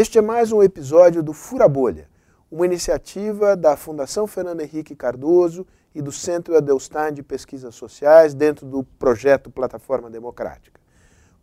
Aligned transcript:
Este 0.00 0.16
é 0.16 0.22
mais 0.22 0.52
um 0.52 0.62
episódio 0.62 1.24
do 1.24 1.32
Fura 1.32 1.66
Bolha, 1.66 2.08
uma 2.52 2.64
iniciativa 2.64 3.56
da 3.56 3.76
Fundação 3.76 4.28
Fernando 4.28 4.60
Henrique 4.60 4.94
Cardoso 4.94 5.66
e 5.92 6.00
do 6.00 6.12
Centro 6.12 6.56
Adelstein 6.56 7.12
de 7.12 7.20
Pesquisas 7.20 7.74
Sociais 7.74 8.32
dentro 8.32 8.64
do 8.64 8.84
projeto 8.84 9.50
Plataforma 9.50 10.08
Democrática. 10.08 10.80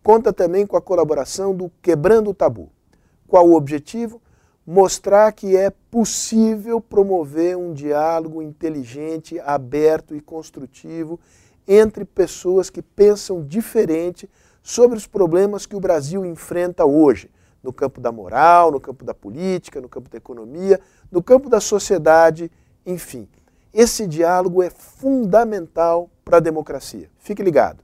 Conta 0.02 0.32
também 0.32 0.66
com 0.66 0.78
a 0.78 0.82
colaboração 0.82 1.54
do 1.54 1.70
Quebrando 1.82 2.30
o 2.30 2.34
Tabu. 2.34 2.72
Qual 3.28 3.46
o 3.46 3.58
objetivo? 3.58 4.22
Mostrar 4.66 5.34
que 5.34 5.58
é 5.58 5.70
possível 5.92 6.80
promover 6.80 7.58
um 7.58 7.74
diálogo 7.74 8.42
inteligente, 8.42 9.38
aberto 9.42 10.16
e 10.16 10.22
construtivo 10.22 11.20
entre 11.68 12.06
pessoas 12.06 12.70
que 12.70 12.82
pensam 12.82 13.46
diferente 13.46 14.30
sobre 14.64 14.98
os 14.98 15.06
problemas 15.06 15.66
que 15.66 15.76
o 15.76 15.82
Brasil 15.82 16.26
enfrenta 16.26 16.86
hoje, 16.86 17.30
no 17.66 17.74
campo 17.74 18.00
da 18.00 18.12
moral, 18.12 18.72
no 18.72 18.80
campo 18.80 19.04
da 19.04 19.14
política, 19.14 19.82
no 19.82 19.90
campo 19.90 20.08
da 20.08 20.18
economia, 20.18 20.80
no 21.12 21.22
campo 21.22 21.50
da 21.50 21.60
sociedade, 21.60 22.52
enfim. 22.86 23.28
Esse 23.74 24.08
diálogo 24.08 24.62
é 24.62 24.70
fundamental 24.70 26.10
para 26.24 26.38
a 26.38 26.40
democracia. 26.40 27.10
Fique 27.20 27.44
ligado. 27.44 27.84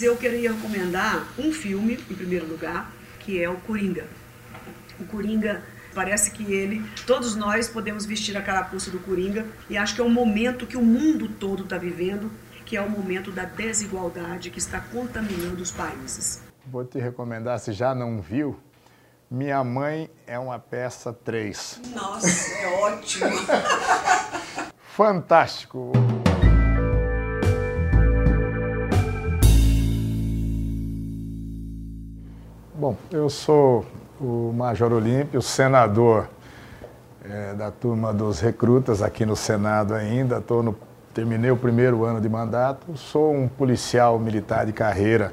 Eu 0.00 0.16
queria 0.16 0.52
recomendar 0.52 1.26
um 1.36 1.50
filme, 1.50 1.94
em 1.94 2.14
primeiro 2.14 2.46
lugar, 2.46 2.92
que 3.18 3.42
é 3.42 3.48
o 3.48 3.56
Coringa. 3.62 4.06
O 5.00 5.04
Coringa 5.06 5.62
parece 5.94 6.30
que 6.30 6.52
ele, 6.52 6.84
todos 7.06 7.34
nós 7.34 7.68
podemos 7.68 8.06
vestir 8.06 8.36
a 8.36 8.42
carapuça 8.42 8.90
do 8.90 9.00
Coringa 9.00 9.44
e 9.68 9.76
acho 9.76 9.96
que 9.96 10.00
é 10.00 10.04
um 10.04 10.10
momento 10.10 10.66
que 10.66 10.76
o 10.76 10.82
mundo 10.82 11.28
todo 11.28 11.64
está 11.64 11.78
vivendo, 11.78 12.30
que 12.64 12.76
é 12.76 12.80
o 12.80 12.88
momento 12.88 13.32
da 13.32 13.44
desigualdade 13.44 14.50
que 14.50 14.58
está 14.58 14.80
contaminando 14.80 15.60
os 15.62 15.72
países. 15.72 16.47
Vou 16.70 16.84
te 16.84 16.98
recomendar, 16.98 17.58
se 17.58 17.72
já 17.72 17.94
não 17.94 18.20
viu, 18.20 18.54
Minha 19.30 19.64
Mãe 19.64 20.10
é 20.26 20.38
uma 20.38 20.58
peça 20.58 21.14
3. 21.14 21.80
Nossa, 21.94 22.52
é 22.58 22.66
ótimo! 22.82 23.30
Fantástico! 24.78 25.92
Bom, 32.74 32.94
eu 33.10 33.30
sou 33.30 33.86
o 34.20 34.52
Major 34.52 34.92
Olímpio, 34.92 35.40
senador 35.40 36.28
é, 37.24 37.54
da 37.54 37.70
turma 37.70 38.12
dos 38.12 38.40
recrutas 38.40 39.00
aqui 39.00 39.24
no 39.24 39.34
Senado 39.34 39.94
ainda. 39.94 40.38
Tô 40.38 40.62
no, 40.62 40.76
terminei 41.14 41.50
o 41.50 41.56
primeiro 41.56 42.04
ano 42.04 42.20
de 42.20 42.28
mandato. 42.28 42.94
Sou 42.94 43.34
um 43.34 43.48
policial 43.48 44.18
militar 44.18 44.66
de 44.66 44.74
carreira 44.74 45.32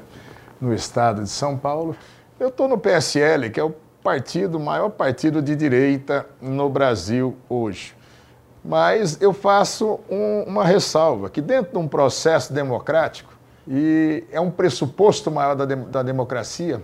no 0.60 0.74
estado 0.74 1.22
de 1.22 1.30
São 1.30 1.56
Paulo. 1.56 1.96
Eu 2.38 2.48
estou 2.48 2.68
no 2.68 2.78
PSL, 2.78 3.50
que 3.50 3.60
é 3.60 3.64
o 3.64 3.74
partido, 4.02 4.60
maior 4.60 4.90
partido 4.90 5.42
de 5.42 5.56
direita 5.56 6.26
no 6.40 6.68
Brasil 6.68 7.36
hoje. 7.48 7.94
Mas 8.64 9.20
eu 9.20 9.32
faço 9.32 10.00
um, 10.10 10.44
uma 10.46 10.64
ressalva, 10.64 11.30
que 11.30 11.40
dentro 11.40 11.72
de 11.72 11.78
um 11.78 11.88
processo 11.88 12.52
democrático, 12.52 13.32
e 13.66 14.24
é 14.30 14.40
um 14.40 14.50
pressuposto 14.50 15.30
maior 15.30 15.54
da, 15.54 15.64
da 15.64 16.02
democracia, 16.02 16.82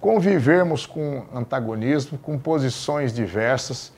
convivermos 0.00 0.86
com 0.86 1.24
antagonismo, 1.34 2.18
com 2.18 2.38
posições 2.38 3.12
diversas. 3.12 3.92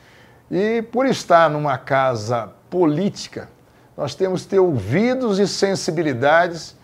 E 0.50 0.82
por 0.82 1.06
estar 1.06 1.50
numa 1.50 1.76
casa 1.76 2.52
política, 2.68 3.48
nós 3.96 4.14
temos 4.14 4.42
que 4.42 4.48
ter 4.48 4.58
ouvidos 4.58 5.38
e 5.38 5.46
sensibilidades 5.46 6.76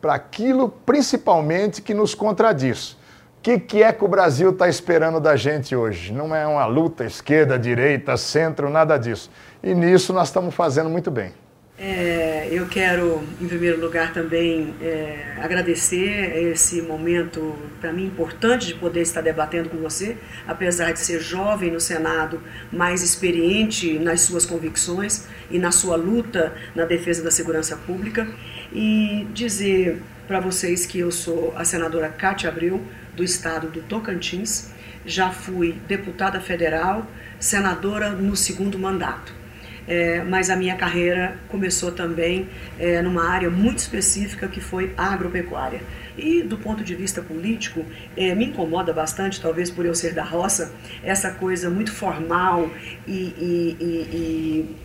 para 0.00 0.14
aquilo, 0.14 0.68
principalmente, 0.68 1.82
que 1.82 1.94
nos 1.94 2.14
contradiz. 2.14 2.92
O 2.92 2.96
que, 3.42 3.58
que 3.60 3.82
é 3.82 3.92
que 3.92 4.04
o 4.04 4.08
Brasil 4.08 4.50
está 4.50 4.68
esperando 4.68 5.20
da 5.20 5.36
gente 5.36 5.74
hoje? 5.74 6.12
Não 6.12 6.34
é 6.34 6.46
uma 6.46 6.66
luta 6.66 7.04
esquerda, 7.04 7.58
direita, 7.58 8.16
centro, 8.16 8.68
nada 8.68 8.98
disso. 8.98 9.30
E 9.62 9.74
nisso 9.74 10.12
nós 10.12 10.28
estamos 10.28 10.54
fazendo 10.54 10.90
muito 10.90 11.10
bem. 11.10 11.32
É, 11.78 12.48
eu 12.50 12.66
quero, 12.66 13.22
em 13.38 13.46
primeiro 13.46 13.78
lugar, 13.78 14.10
também 14.10 14.74
é, 14.80 15.34
agradecer 15.36 16.34
esse 16.50 16.80
momento, 16.80 17.54
para 17.82 17.92
mim, 17.92 18.06
importante 18.06 18.68
de 18.68 18.74
poder 18.74 19.02
estar 19.02 19.20
debatendo 19.20 19.68
com 19.68 19.76
você, 19.76 20.16
apesar 20.48 20.92
de 20.92 21.00
ser 21.00 21.20
jovem 21.20 21.70
no 21.70 21.78
Senado, 21.78 22.40
mais 22.72 23.02
experiente 23.02 23.98
nas 23.98 24.22
suas 24.22 24.46
convicções 24.46 25.26
e 25.50 25.58
na 25.58 25.70
sua 25.70 25.96
luta 25.96 26.54
na 26.74 26.86
defesa 26.86 27.22
da 27.22 27.30
segurança 27.30 27.76
pública, 27.76 28.26
e 28.72 29.26
dizer 29.34 30.00
para 30.26 30.40
vocês 30.40 30.86
que 30.86 30.98
eu 30.98 31.12
sou 31.12 31.52
a 31.56 31.64
senadora 31.64 32.08
Cátia 32.08 32.48
Abreu, 32.48 32.82
do 33.14 33.22
estado 33.22 33.68
do 33.68 33.82
Tocantins, 33.82 34.70
já 35.04 35.30
fui 35.30 35.72
deputada 35.86 36.40
federal, 36.40 37.06
senadora 37.38 38.10
no 38.12 38.34
segundo 38.34 38.78
mandato 38.78 39.45
é, 39.86 40.22
mas 40.22 40.50
a 40.50 40.56
minha 40.56 40.76
carreira 40.76 41.38
começou 41.48 41.92
também 41.92 42.48
é, 42.78 43.00
numa 43.02 43.28
área 43.28 43.50
muito 43.50 43.78
específica 43.78 44.48
que 44.48 44.60
foi 44.60 44.92
agropecuária. 44.96 45.80
E 46.16 46.42
do 46.42 46.56
ponto 46.56 46.82
de 46.82 46.94
vista 46.94 47.20
político, 47.20 47.84
é, 48.16 48.34
me 48.34 48.46
incomoda 48.46 48.92
bastante, 48.92 49.40
talvez 49.40 49.70
por 49.70 49.84
eu 49.84 49.94
ser 49.94 50.14
da 50.14 50.24
roça, 50.24 50.72
essa 51.02 51.30
coisa 51.30 51.68
muito 51.68 51.92
formal 51.92 52.70
e, 53.06 53.12
e, 53.12 53.76
e, 53.78 53.84
e 53.84 54.76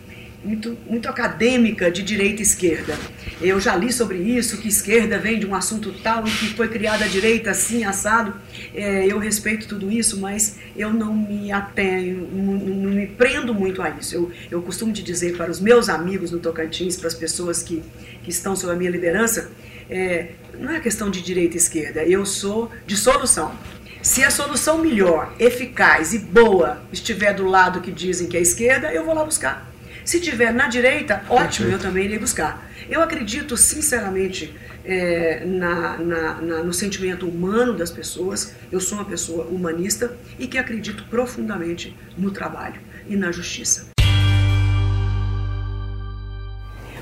muito, 0.44 0.76
muito 0.86 1.08
acadêmica 1.08 1.90
de 1.90 2.02
direita 2.02 2.40
e 2.40 2.42
esquerda. 2.42 2.98
Eu 3.40 3.60
já 3.60 3.76
li 3.76 3.92
sobre 3.92 4.18
isso, 4.18 4.58
que 4.58 4.68
esquerda 4.68 5.18
vem 5.18 5.38
de 5.38 5.46
um 5.46 5.54
assunto 5.54 5.92
tal 6.02 6.26
e 6.26 6.30
que 6.30 6.54
foi 6.54 6.68
criada 6.68 7.04
a 7.04 7.08
direita 7.08 7.50
assim, 7.50 7.84
assado. 7.84 8.34
É, 8.74 9.06
eu 9.06 9.18
respeito 9.18 9.66
tudo 9.68 9.90
isso, 9.90 10.18
mas 10.20 10.58
eu 10.76 10.92
não 10.92 11.14
me 11.14 11.52
atenho, 11.52 12.28
não, 12.32 12.54
não, 12.54 12.90
me 12.90 13.06
prendo 13.06 13.54
muito 13.54 13.80
a 13.82 13.90
isso. 13.90 14.14
Eu, 14.14 14.32
eu 14.50 14.62
costumo 14.62 14.92
te 14.92 15.02
dizer 15.02 15.36
para 15.36 15.50
os 15.50 15.60
meus 15.60 15.88
amigos 15.88 16.30
no 16.30 16.38
Tocantins, 16.38 16.96
para 16.96 17.08
as 17.08 17.14
pessoas 17.14 17.62
que, 17.62 17.82
que 18.22 18.30
estão 18.30 18.56
sob 18.56 18.72
a 18.72 18.76
minha 18.76 18.90
liderança, 18.90 19.50
é, 19.88 20.32
não 20.58 20.72
é 20.72 20.80
questão 20.80 21.10
de 21.10 21.22
direita 21.22 21.54
e 21.54 21.58
esquerda, 21.58 22.04
eu 22.04 22.24
sou 22.24 22.70
de 22.86 22.96
solução. 22.96 23.52
Se 24.02 24.24
a 24.24 24.30
solução 24.30 24.78
melhor, 24.78 25.32
eficaz 25.38 26.12
e 26.12 26.18
boa 26.18 26.82
estiver 26.92 27.32
do 27.32 27.46
lado 27.46 27.80
que 27.80 27.92
dizem 27.92 28.26
que 28.26 28.36
é 28.36 28.40
esquerda, 28.40 28.92
eu 28.92 29.04
vou 29.04 29.14
lá 29.14 29.24
buscar. 29.24 29.71
Se 30.04 30.20
tiver 30.20 30.52
na 30.52 30.68
direita, 30.68 31.22
ótimo, 31.28 31.70
eu 31.70 31.78
também 31.78 32.04
irei 32.04 32.18
buscar. 32.18 32.66
Eu 32.88 33.00
acredito 33.00 33.56
sinceramente 33.56 34.54
é, 34.84 35.44
na, 35.44 35.96
na, 35.98 36.34
na, 36.40 36.62
no 36.64 36.72
sentimento 36.72 37.28
humano 37.28 37.72
das 37.72 37.90
pessoas. 37.90 38.54
Eu 38.70 38.80
sou 38.80 38.98
uma 38.98 39.04
pessoa 39.04 39.44
humanista 39.46 40.16
e 40.38 40.46
que 40.46 40.58
acredito 40.58 41.04
profundamente 41.04 41.96
no 42.18 42.30
trabalho 42.30 42.80
e 43.06 43.16
na 43.16 43.30
justiça. 43.30 43.90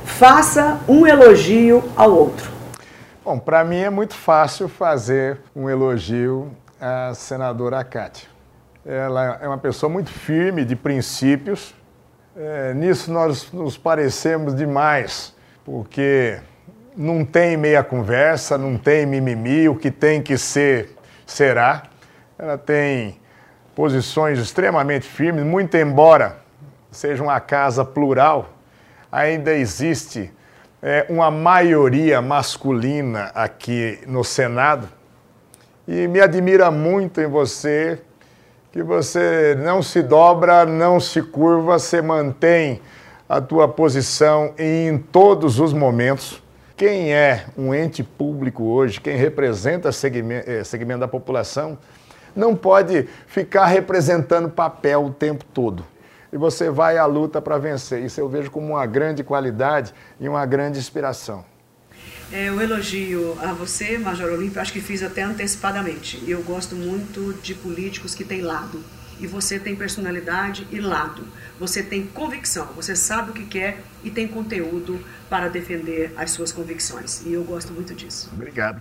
Faça 0.04 0.78
um 0.86 1.06
elogio 1.06 1.82
ao 1.96 2.12
outro. 2.12 2.50
Bom, 3.24 3.38
para 3.38 3.64
mim 3.64 3.78
é 3.78 3.90
muito 3.90 4.14
fácil 4.14 4.68
fazer 4.68 5.38
um 5.56 5.70
elogio 5.70 6.54
à 6.78 7.14
senadora 7.14 7.82
Cátia. 7.82 8.28
Ela 8.84 9.38
é 9.40 9.46
uma 9.46 9.58
pessoa 9.58 9.90
muito 9.90 10.10
firme 10.10 10.64
de 10.64 10.74
princípios, 10.74 11.74
é, 12.36 12.72
nisso 12.74 13.10
nós 13.12 13.50
nos 13.52 13.76
parecemos 13.76 14.54
demais, 14.54 15.34
porque 15.64 16.38
não 16.96 17.24
tem 17.24 17.56
meia 17.56 17.82
conversa, 17.82 18.56
não 18.56 18.78
tem 18.78 19.04
mimimi, 19.06 19.68
o 19.68 19.74
que 19.74 19.90
tem 19.90 20.22
que 20.22 20.38
ser, 20.38 20.96
será. 21.26 21.84
Ela 22.38 22.56
tem 22.56 23.20
posições 23.74 24.38
extremamente 24.38 25.06
firmes, 25.06 25.44
muito 25.44 25.76
embora 25.76 26.38
seja 26.90 27.22
uma 27.22 27.38
casa 27.40 27.84
plural, 27.84 28.50
ainda 29.10 29.52
existe 29.52 30.32
é, 30.82 31.06
uma 31.08 31.30
maioria 31.30 32.20
masculina 32.20 33.30
aqui 33.34 34.00
no 34.06 34.24
Senado. 34.24 34.88
E 35.86 36.06
me 36.08 36.20
admira 36.20 36.70
muito 36.70 37.20
em 37.20 37.26
você 37.26 38.00
que 38.72 38.82
você 38.82 39.56
não 39.58 39.82
se 39.82 40.00
dobra, 40.00 40.64
não 40.64 41.00
se 41.00 41.20
curva, 41.20 41.78
você 41.78 42.00
mantém 42.00 42.80
a 43.28 43.40
tua 43.40 43.66
posição 43.66 44.54
em 44.56 44.96
todos 44.96 45.58
os 45.58 45.72
momentos. 45.72 46.42
Quem 46.76 47.12
é 47.12 47.46
um 47.58 47.74
ente 47.74 48.02
público 48.02 48.64
hoje, 48.64 49.00
quem 49.00 49.16
representa 49.16 49.90
segmento, 49.90 50.48
eh, 50.48 50.64
segmento 50.64 51.00
da 51.00 51.08
população, 51.08 51.76
não 52.34 52.54
pode 52.54 53.08
ficar 53.26 53.66
representando 53.66 54.48
papel 54.48 55.04
o 55.04 55.10
tempo 55.10 55.44
todo. 55.52 55.84
E 56.32 56.36
você 56.36 56.70
vai 56.70 56.96
à 56.96 57.04
luta 57.06 57.42
para 57.42 57.58
vencer. 57.58 58.02
Isso 58.02 58.20
eu 58.20 58.28
vejo 58.28 58.52
como 58.52 58.68
uma 58.68 58.86
grande 58.86 59.24
qualidade 59.24 59.92
e 60.20 60.28
uma 60.28 60.46
grande 60.46 60.78
inspiração. 60.78 61.44
É, 62.32 62.48
eu 62.48 62.60
elogio 62.60 63.36
a 63.40 63.52
você, 63.52 63.98
Major 63.98 64.30
Olímpio, 64.30 64.60
acho 64.60 64.72
que 64.72 64.80
fiz 64.80 65.02
até 65.02 65.22
antecipadamente. 65.22 66.22
Eu 66.28 66.40
gosto 66.42 66.76
muito 66.76 67.34
de 67.42 67.54
políticos 67.54 68.14
que 68.14 68.24
têm 68.24 68.40
lado. 68.40 68.80
E 69.18 69.26
você 69.26 69.58
tem 69.58 69.74
personalidade 69.74 70.66
e 70.70 70.78
lado. 70.80 71.26
Você 71.58 71.82
tem 71.82 72.06
convicção, 72.06 72.66
você 72.74 72.94
sabe 72.94 73.32
o 73.32 73.34
que 73.34 73.44
quer 73.44 73.82
e 74.04 74.10
tem 74.10 74.28
conteúdo 74.28 75.04
para 75.28 75.48
defender 75.48 76.14
as 76.16 76.30
suas 76.30 76.52
convicções. 76.52 77.22
E 77.26 77.32
eu 77.32 77.42
gosto 77.42 77.72
muito 77.72 77.94
disso. 77.94 78.30
Obrigado. 78.32 78.80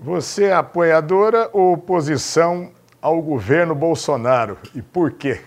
Você 0.00 0.44
é 0.44 0.52
apoiadora 0.52 1.48
ou 1.52 1.74
oposição 1.74 2.72
ao 3.00 3.22
governo 3.22 3.74
Bolsonaro 3.76 4.58
e 4.74 4.82
por 4.82 5.12
quê? 5.12 5.40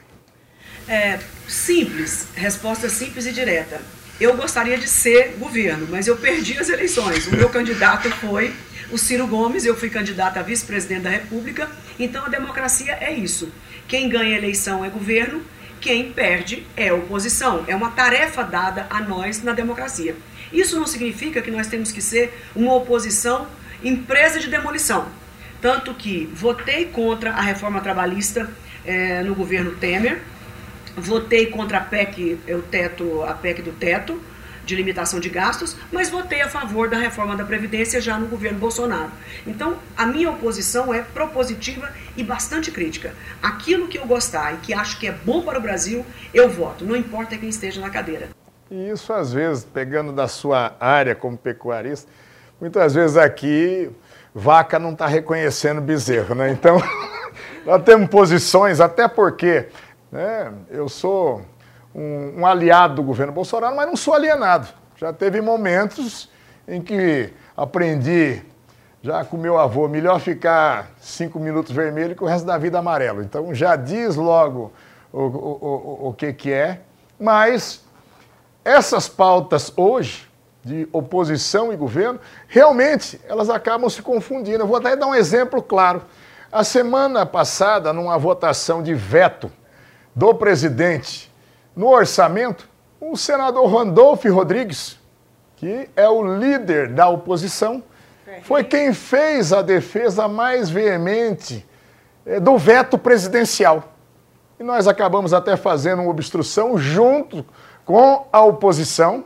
É 0.88 1.20
simples, 1.48 2.28
resposta 2.34 2.90
simples 2.90 3.26
e 3.26 3.32
direta. 3.32 3.82
Eu 4.22 4.38
gostaria 4.38 4.78
de 4.78 4.88
ser 4.88 5.36
governo, 5.40 5.88
mas 5.90 6.06
eu 6.06 6.16
perdi 6.16 6.56
as 6.56 6.70
eleições. 6.70 7.26
O 7.26 7.36
meu 7.36 7.50
candidato 7.50 8.08
foi 8.18 8.54
o 8.92 8.98
Ciro 8.98 9.26
Gomes, 9.26 9.66
eu 9.66 9.76
fui 9.76 9.90
candidata 9.90 10.40
a 10.40 10.44
vice-presidente 10.44 11.02
da 11.02 11.10
República. 11.10 11.68
Então 11.98 12.24
a 12.24 12.30
democracia 12.30 12.96
é 13.02 13.12
isso. 13.12 13.52
Quem 13.88 14.08
ganha 14.10 14.38
eleição 14.38 14.86
é 14.86 14.90
governo, 14.90 15.42
quem 15.80 16.12
perde 16.12 16.68
é 16.78 16.94
oposição. 16.94 17.66
É 17.68 17.76
uma 17.76 17.90
tarefa 17.90 18.44
dada 18.44 18.86
a 18.92 19.02
nós 19.02 19.42
na 19.42 19.54
democracia. 19.54 20.16
Isso 20.54 20.80
não 20.80 20.86
significa 20.86 21.42
que 21.42 21.50
nós 21.50 21.66
temos 21.66 21.92
que 21.92 22.00
ser 22.00 22.32
uma 22.56 22.76
oposição 22.76 23.48
empresa 23.84 24.40
de 24.40 24.52
demolição. 24.52 25.08
Tanto 25.60 25.96
que 25.96 26.30
votei 26.32 26.86
contra 26.86 27.32
a 27.32 27.42
reforma 27.42 27.82
trabalhista 27.82 28.48
é, 28.86 29.24
no 29.24 29.34
governo 29.34 29.72
Temer, 29.72 30.22
votei 30.96 31.48
contra 31.48 31.80
a 31.80 31.82
PEC, 31.82 32.40
o 32.50 32.62
teto, 32.62 33.24
a 33.24 33.34
PEC 33.34 33.62
do 33.62 33.72
teto, 33.72 34.22
de 34.66 34.76
limitação 34.76 35.20
de 35.20 35.30
gastos, 35.30 35.76
mas 35.92 36.10
votei 36.10 36.42
a 36.42 36.50
favor 36.50 36.90
da 36.90 36.98
reforma 36.98 37.36
da 37.36 37.44
Previdência 37.44 38.00
já 38.00 38.18
no 38.18 38.28
governo 38.28 38.60
Bolsonaro. 38.60 39.12
Então, 39.46 39.78
a 39.98 40.06
minha 40.06 40.30
oposição 40.30 40.94
é 40.94 41.02
propositiva 41.02 41.92
e 42.16 42.24
bastante 42.24 42.72
crítica. 42.72 43.14
Aquilo 43.42 43.88
que 43.88 43.98
eu 43.98 44.06
gostar 44.06 44.54
e 44.54 44.58
que 44.58 44.74
acho 44.74 45.00
que 45.00 45.08
é 45.08 45.12
bom 45.12 45.42
para 45.42 45.58
o 45.58 45.62
Brasil, 45.62 46.06
eu 46.34 46.50
voto, 46.50 46.86
não 46.86 46.96
importa 46.96 47.38
quem 47.38 47.50
esteja 47.50 47.82
na 47.82 47.90
cadeira. 47.90 48.30
E 48.70 48.90
isso, 48.90 49.12
às 49.12 49.34
vezes, 49.34 49.66
pegando 49.66 50.14
da 50.14 50.28
sua 50.28 50.76
área 50.80 51.14
como 51.14 51.38
pecuarista, 51.38 52.10
muitas 52.60 52.94
vezes 52.94 53.18
aqui 53.18 53.90
vaca 54.34 54.80
não 54.80 54.94
está 54.94 55.08
reconhecendo 55.08 55.82
bezerro, 55.82 56.34
né? 56.36 56.52
Então, 56.52 56.82
nós 57.66 57.84
temos 57.84 58.08
posições, 58.08 58.80
até 58.80 59.08
porque 59.08 59.66
né, 60.12 60.52
eu 60.70 60.90
sou 60.90 61.42
um, 61.96 62.42
um 62.42 62.46
aliado 62.46 62.96
do 62.96 63.04
governo 63.04 63.32
Bolsonaro, 63.32 63.76
mas 63.76 63.88
não 63.88 63.96
sou 63.96 64.14
alienado. 64.14 64.68
Já 64.98 65.14
teve 65.14 65.42
momentos 65.42 66.30
em 66.68 66.82
que 66.82 67.34
aprendi 67.56 68.42
já 69.02 69.26
com 69.26 69.36
meu 69.36 69.58
avô, 69.58 69.88
melhor 69.88 70.20
ficar 70.20 70.92
cinco 71.00 71.40
minutos 71.40 71.72
vermelho 71.72 72.16
que 72.16 72.24
o 72.24 72.28
resto 72.28 72.46
da 72.46 72.58
vida 72.58 72.78
amarelo. 72.78 73.24
Então 73.24 73.54
já 73.54 73.76
diz 73.76 74.16
logo 74.16 74.72
o, 75.12 75.22
o, 75.22 75.26
o, 75.26 76.08
o 76.10 76.14
que, 76.14 76.32
que 76.32 76.52
é. 76.52 76.82
Mas 77.20 77.84
essas 78.64 79.10
pautas 79.10 79.74
hoje, 79.76 80.30
de 80.64 80.88
oposição 80.94 81.74
e 81.74 81.76
governo, 81.76 82.20
realmente 82.48 83.20
elas 83.28 83.50
acabam 83.50 83.90
se 83.90 84.04
confundindo. 84.04 84.64
Eu 84.64 84.68
vou 84.68 84.78
até 84.78 84.96
dar 84.96 85.08
um 85.08 85.16
exemplo 85.16 85.64
claro. 85.64 86.04
A 86.52 86.64
semana 86.64 87.26
passada, 87.26 87.92
numa 87.92 88.20
votação 88.20 88.84
de 88.84 88.94
veto 88.94 89.52
do 90.16 90.34
presidente 90.34 91.32
no 91.76 91.88
orçamento, 91.88 92.70
o 93.00 93.16
senador 93.16 93.66
Randolph 93.66 94.26
Rodrigues, 94.26 95.00
que 95.56 95.90
é 95.96 96.08
o 96.08 96.38
líder 96.38 96.90
da 96.90 97.08
oposição, 97.08 97.84
foi 98.44 98.64
quem 98.64 98.94
fez 98.94 99.52
a 99.52 99.62
defesa 99.62 100.28
mais 100.28 100.70
veemente 100.70 101.68
eh, 102.26 102.40
do 102.40 102.58
veto 102.58 102.98
presidencial. 102.98 103.84
E 104.60 104.64
nós 104.64 104.88
acabamos 104.88 105.34
até 105.34 105.58
fazendo 105.58 106.02
uma 106.02 106.12
obstrução 106.12 106.78
junto 106.78 107.46
com 107.86 108.28
a 108.32 108.44
oposição, 108.44 109.26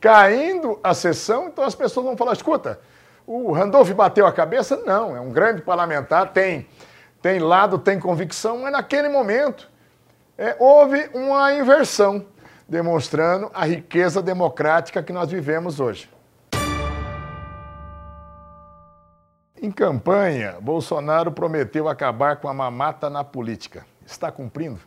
caindo 0.00 0.78
a 0.82 0.94
sessão, 0.94 1.48
então 1.48 1.64
as 1.64 1.74
pessoas 1.74 2.06
vão 2.06 2.16
falar: 2.16 2.32
escuta, 2.32 2.78
o 3.26 3.52
Randolph 3.52 3.90
bateu 3.90 4.26
a 4.26 4.32
cabeça? 4.32 4.80
Não, 4.86 5.16
é 5.16 5.20
um 5.20 5.30
grande 5.30 5.62
parlamentar, 5.62 6.32
tem, 6.32 6.66
tem 7.20 7.38
lado, 7.40 7.78
tem 7.78 7.98
convicção, 7.98 8.58
mas 8.58 8.72
naquele 8.72 9.08
momento 9.08 9.68
é, 10.38 10.56
houve 10.60 11.10
uma 11.12 11.52
inversão, 11.52 12.24
demonstrando 12.68 13.50
a 13.52 13.66
riqueza 13.66 14.22
democrática 14.22 15.02
que 15.02 15.12
nós 15.12 15.28
vivemos 15.28 15.80
hoje. 15.80 16.08
Em 19.60 19.72
campanha, 19.72 20.56
Bolsonaro 20.60 21.32
prometeu 21.32 21.88
acabar 21.88 22.36
com 22.36 22.48
a 22.48 22.54
mamata 22.54 23.10
na 23.10 23.24
política. 23.24 23.84
Está 24.06 24.30
cumprindo? 24.30 24.80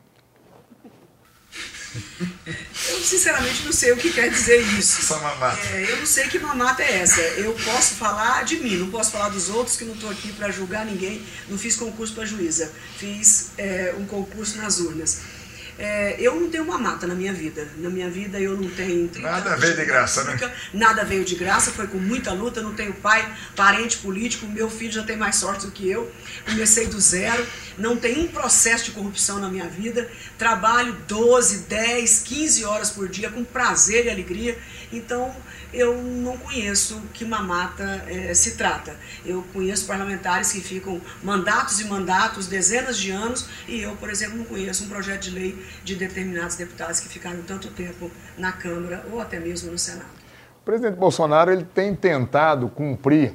Eu 1.93 3.01
sinceramente 3.01 3.65
não 3.65 3.73
sei 3.73 3.91
o 3.91 3.97
que 3.97 4.13
quer 4.13 4.29
dizer 4.29 4.61
isso. 4.79 5.01
Essa 5.01 5.17
mamata. 5.17 5.59
É, 5.73 5.91
eu 5.91 5.97
não 5.97 6.05
sei 6.05 6.29
que 6.29 6.39
mamata 6.39 6.81
é 6.81 6.99
essa. 6.99 7.19
Eu 7.19 7.53
posso 7.53 7.95
falar 7.95 8.45
de 8.45 8.57
mim, 8.57 8.77
não 8.77 8.89
posso 8.89 9.11
falar 9.11 9.27
dos 9.27 9.49
outros, 9.49 9.75
que 9.75 9.83
não 9.83 9.93
estou 9.93 10.09
aqui 10.09 10.31
para 10.31 10.49
julgar 10.51 10.85
ninguém. 10.85 11.21
Não 11.49 11.57
fiz 11.57 11.75
concurso 11.75 12.15
para 12.15 12.25
juíza, 12.25 12.71
fiz 12.95 13.51
é, 13.57 13.93
um 13.97 14.05
concurso 14.05 14.57
nas 14.57 14.79
urnas. 14.79 15.40
É, 15.83 16.15
eu 16.19 16.39
não 16.39 16.47
tenho 16.47 16.63
uma 16.63 16.77
mata 16.77 17.07
na 17.07 17.15
minha 17.15 17.33
vida. 17.33 17.67
Na 17.77 17.89
minha 17.89 18.07
vida 18.07 18.39
eu 18.39 18.55
não 18.55 18.69
tenho. 18.69 19.09
Nada 19.19 19.55
veio 19.55 19.75
de 19.75 19.83
graça, 19.83 20.23
né? 20.23 20.53
Nada 20.71 21.03
veio 21.03 21.25
de 21.25 21.33
graça, 21.33 21.71
foi 21.71 21.87
com 21.87 21.97
muita 21.97 22.31
luta. 22.31 22.61
Não 22.61 22.75
tenho 22.75 22.93
pai, 22.93 23.27
parente 23.55 23.97
político. 23.97 24.45
Meu 24.45 24.69
filho 24.69 24.91
já 24.91 25.01
tem 25.01 25.17
mais 25.17 25.37
sorte 25.37 25.65
do 25.65 25.71
que 25.71 25.89
eu. 25.89 26.11
Comecei 26.45 26.85
do 26.85 27.01
zero. 27.01 27.43
Não 27.79 27.97
tem 27.97 28.19
um 28.19 28.27
processo 28.27 28.85
de 28.85 28.91
corrupção 28.91 29.39
na 29.39 29.49
minha 29.49 29.67
vida. 29.67 30.07
Trabalho 30.37 30.95
12, 31.07 31.63
10, 31.63 32.19
15 32.19 32.63
horas 32.63 32.91
por 32.91 33.09
dia 33.09 33.31
com 33.31 33.43
prazer 33.43 34.05
e 34.05 34.09
alegria. 34.11 34.55
Então 34.91 35.33
eu 35.73 36.01
não 36.01 36.37
conheço 36.37 37.01
que 37.13 37.23
mamata 37.23 38.03
é, 38.07 38.33
se 38.33 38.57
trata. 38.57 38.95
Eu 39.25 39.43
conheço 39.53 39.85
parlamentares 39.87 40.51
que 40.51 40.61
ficam 40.61 40.99
mandatos 41.23 41.79
e 41.79 41.85
mandatos, 41.85 42.47
dezenas 42.47 42.97
de 42.97 43.11
anos, 43.11 43.47
e 43.67 43.81
eu, 43.81 43.95
por 43.95 44.09
exemplo, 44.09 44.37
não 44.37 44.45
conheço 44.45 44.83
um 44.83 44.89
projeto 44.89 45.21
de 45.21 45.31
lei 45.31 45.65
de 45.83 45.95
determinados 45.95 46.55
deputados 46.55 46.99
que 46.99 47.07
ficaram 47.07 47.41
tanto 47.43 47.69
tempo 47.69 48.11
na 48.37 48.51
Câmara 48.51 49.05
ou 49.11 49.21
até 49.21 49.39
mesmo 49.39 49.71
no 49.71 49.77
Senado. 49.77 50.21
O 50.61 50.63
presidente 50.63 50.95
Bolsonaro 50.95 51.51
ele 51.51 51.63
tem 51.63 51.95
tentado 51.95 52.69
cumprir 52.69 53.33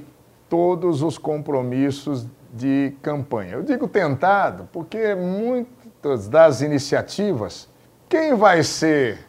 todos 0.49 1.03
os 1.03 1.19
compromissos 1.19 2.27
de 2.53 2.95
campanha. 3.03 3.55
Eu 3.55 3.63
digo 3.63 3.89
tentado 3.89 4.69
porque 4.73 5.15
muitas 5.15 6.29
das 6.29 6.61
iniciativas, 6.61 7.69
quem 8.09 8.35
vai 8.35 8.63
ser 8.63 9.26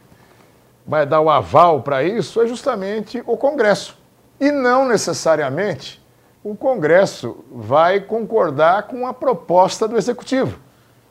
vai 0.88 1.04
dar 1.04 1.20
o 1.20 1.28
aval 1.28 1.82
para 1.82 2.02
isso 2.02 2.40
é 2.40 2.46
justamente 2.46 3.22
o 3.26 3.36
Congresso. 3.36 3.94
E 4.40 4.50
não 4.50 4.88
necessariamente 4.88 6.02
o 6.42 6.56
Congresso 6.56 7.44
vai 7.52 8.00
concordar 8.00 8.84
com 8.84 9.06
a 9.06 9.12
proposta 9.12 9.86
do 9.86 9.98
Executivo. 9.98 10.58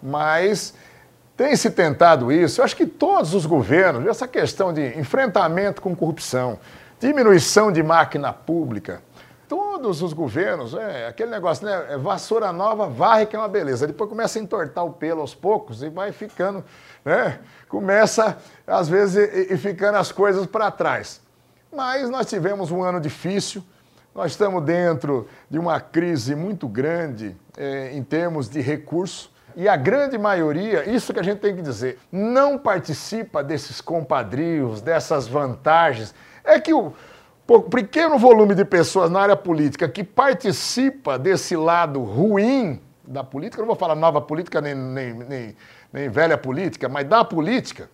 Mas 0.01 0.73
tem 1.35 1.55
se 1.55 1.69
tentado 1.69 2.31
isso. 2.31 2.59
Eu 2.59 2.65
acho 2.65 2.75
que 2.75 2.87
todos 2.87 3.35
os 3.35 3.45
governos, 3.45 4.07
essa 4.07 4.27
questão 4.27 4.73
de 4.73 4.97
enfrentamento 4.99 5.79
com 5.79 5.95
corrupção, 5.95 6.57
diminuição 6.99 7.71
de 7.71 7.83
máquina 7.83 8.33
pública, 8.33 9.03
todos 9.47 10.01
os 10.01 10.13
governos, 10.13 10.73
é 10.73 11.07
aquele 11.07 11.31
negócio, 11.31 11.65
né? 11.65 11.93
É 11.93 11.97
vassoura 11.97 12.51
nova, 12.51 12.87
varre 12.87 13.25
que 13.25 13.35
é 13.35 13.39
uma 13.39 13.47
beleza. 13.47 13.87
Depois 13.87 14.09
começa 14.09 14.37
a 14.37 14.41
entortar 14.41 14.85
o 14.85 14.91
pelo 14.91 15.21
aos 15.21 15.33
poucos 15.33 15.81
e 15.81 15.89
vai 15.89 16.11
ficando 16.11 16.63
né? 17.07 17.39
Começa, 17.69 18.37
às 18.67 18.89
vezes, 18.89 19.15
e, 19.15 19.53
e 19.53 19.57
ficando 19.57 19.97
as 19.97 20.11
coisas 20.11 20.45
para 20.45 20.69
trás. 20.69 21.21
Mas 21.73 22.09
nós 22.09 22.27
tivemos 22.27 22.69
um 22.69 22.83
ano 22.83 22.99
difícil, 22.99 23.63
nós 24.13 24.31
estamos 24.31 24.61
dentro 24.63 25.25
de 25.49 25.57
uma 25.57 25.79
crise 25.79 26.35
muito 26.35 26.67
grande 26.67 27.33
é, 27.57 27.93
em 27.93 28.03
termos 28.03 28.49
de 28.49 28.59
recursos. 28.59 29.31
E 29.55 29.69
a 29.69 29.77
grande 29.77 30.17
maioria, 30.17 30.89
isso 30.89 31.13
que 31.13 31.19
a 31.19 31.23
gente 31.23 31.39
tem 31.39 31.55
que 31.55 31.61
dizer, 31.61 31.97
não 32.11 32.57
participa 32.57 33.41
desses 33.41 33.79
compadrios, 33.79 34.81
dessas 34.81 35.29
vantagens. 35.29 36.13
É 36.43 36.59
que 36.59 36.73
o 36.73 36.93
pequeno 37.69 38.17
volume 38.17 38.53
de 38.53 38.65
pessoas 38.65 39.09
na 39.09 39.21
área 39.21 39.35
política 39.35 39.87
que 39.87 40.03
participa 40.03 41.17
desse 41.17 41.55
lado 41.55 42.03
ruim 42.03 42.81
da 43.07 43.23
política, 43.23 43.61
não 43.61 43.67
vou 43.67 43.75
falar 43.75 43.95
nova 43.95 44.19
política 44.19 44.59
nem, 44.59 44.75
nem, 44.75 45.13
nem 45.13 45.55
nem 45.91 46.09
velha 46.09 46.37
política, 46.37 46.89
mas 46.89 47.07
da 47.07 47.23
política, 47.23 47.89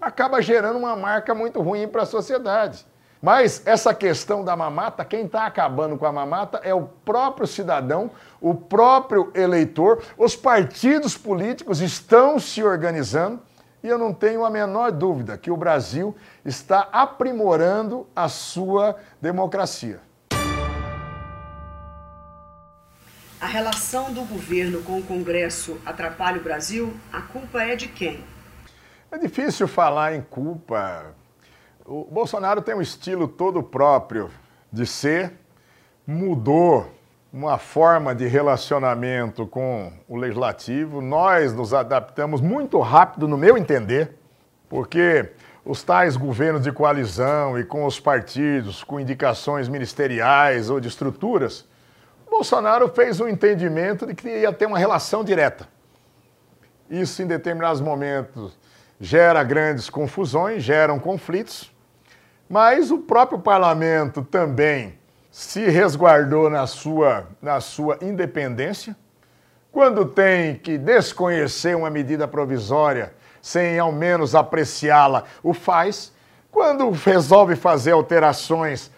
acaba 0.00 0.40
gerando 0.40 0.78
uma 0.78 0.96
marca 0.96 1.34
muito 1.34 1.60
ruim 1.60 1.88
para 1.88 2.02
a 2.02 2.06
sociedade. 2.06 2.86
Mas 3.20 3.66
essa 3.66 3.92
questão 3.92 4.44
da 4.44 4.56
mamata, 4.56 5.04
quem 5.04 5.24
está 5.24 5.44
acabando 5.44 5.98
com 5.98 6.06
a 6.06 6.12
mamata 6.12 6.60
é 6.62 6.72
o 6.72 6.84
próprio 7.04 7.48
cidadão, 7.48 8.12
o 8.40 8.54
próprio 8.54 9.32
eleitor, 9.34 10.00
os 10.16 10.36
partidos 10.36 11.18
políticos 11.18 11.80
estão 11.80 12.38
se 12.38 12.62
organizando 12.62 13.40
e 13.82 13.88
eu 13.88 13.98
não 13.98 14.12
tenho 14.12 14.44
a 14.44 14.50
menor 14.50 14.92
dúvida 14.92 15.38
que 15.38 15.50
o 15.50 15.56
Brasil 15.56 16.14
está 16.44 16.88
aprimorando 16.92 18.06
a 18.14 18.28
sua 18.28 18.96
democracia. 19.20 20.00
a 23.40 23.46
relação 23.46 24.12
do 24.12 24.22
governo 24.22 24.82
com 24.82 24.98
o 24.98 25.02
Congresso 25.02 25.80
atrapalha 25.86 26.40
o 26.40 26.42
Brasil, 26.42 26.92
a 27.12 27.20
culpa 27.20 27.62
é 27.62 27.76
de 27.76 27.86
quem? 27.88 28.24
É 29.10 29.18
difícil 29.18 29.68
falar 29.68 30.14
em 30.14 30.20
culpa. 30.20 31.14
O 31.84 32.04
Bolsonaro 32.04 32.60
tem 32.60 32.74
um 32.74 32.82
estilo 32.82 33.28
todo 33.28 33.62
próprio 33.62 34.30
de 34.72 34.84
ser, 34.84 35.32
mudou 36.06 36.92
uma 37.32 37.58
forma 37.58 38.14
de 38.14 38.26
relacionamento 38.26 39.46
com 39.46 39.92
o 40.08 40.16
legislativo. 40.16 41.00
Nós 41.00 41.52
nos 41.52 41.74
adaptamos 41.74 42.40
muito 42.40 42.80
rápido, 42.80 43.28
no 43.28 43.36
meu 43.36 43.56
entender, 43.56 44.16
porque 44.68 45.30
os 45.64 45.82
tais 45.82 46.16
governos 46.16 46.62
de 46.62 46.72
coalizão 46.72 47.58
e 47.58 47.64
com 47.64 47.84
os 47.84 48.00
partidos, 48.00 48.82
com 48.82 48.98
indicações 48.98 49.68
ministeriais 49.68 50.70
ou 50.70 50.80
de 50.80 50.88
estruturas, 50.88 51.66
Bolsonaro 52.30 52.88
fez 52.88 53.20
um 53.20 53.28
entendimento 53.28 54.06
de 54.06 54.14
que 54.14 54.28
ia 54.28 54.52
ter 54.52 54.66
uma 54.66 54.78
relação 54.78 55.24
direta. 55.24 55.68
Isso, 56.90 57.22
em 57.22 57.26
determinados 57.26 57.80
momentos, 57.80 58.58
gera 59.00 59.42
grandes 59.42 59.90
confusões, 59.90 60.62
geram 60.62 60.98
conflitos, 60.98 61.70
mas 62.48 62.90
o 62.90 62.98
próprio 62.98 63.38
parlamento 63.38 64.22
também 64.22 64.97
se 65.38 65.70
resguardou 65.70 66.50
na 66.50 66.66
sua, 66.66 67.28
na 67.40 67.60
sua 67.60 67.96
independência. 68.02 68.96
Quando 69.70 70.04
tem 70.04 70.56
que 70.56 70.76
desconhecer 70.76 71.76
uma 71.76 71.88
medida 71.88 72.26
provisória 72.26 73.14
sem 73.40 73.78
ao 73.78 73.92
menos 73.92 74.34
apreciá-la, 74.34 75.22
o 75.40 75.54
faz. 75.54 76.12
Quando 76.50 76.90
resolve 76.90 77.54
fazer 77.54 77.92
alterações, 77.92 78.90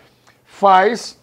faz. 0.47 1.19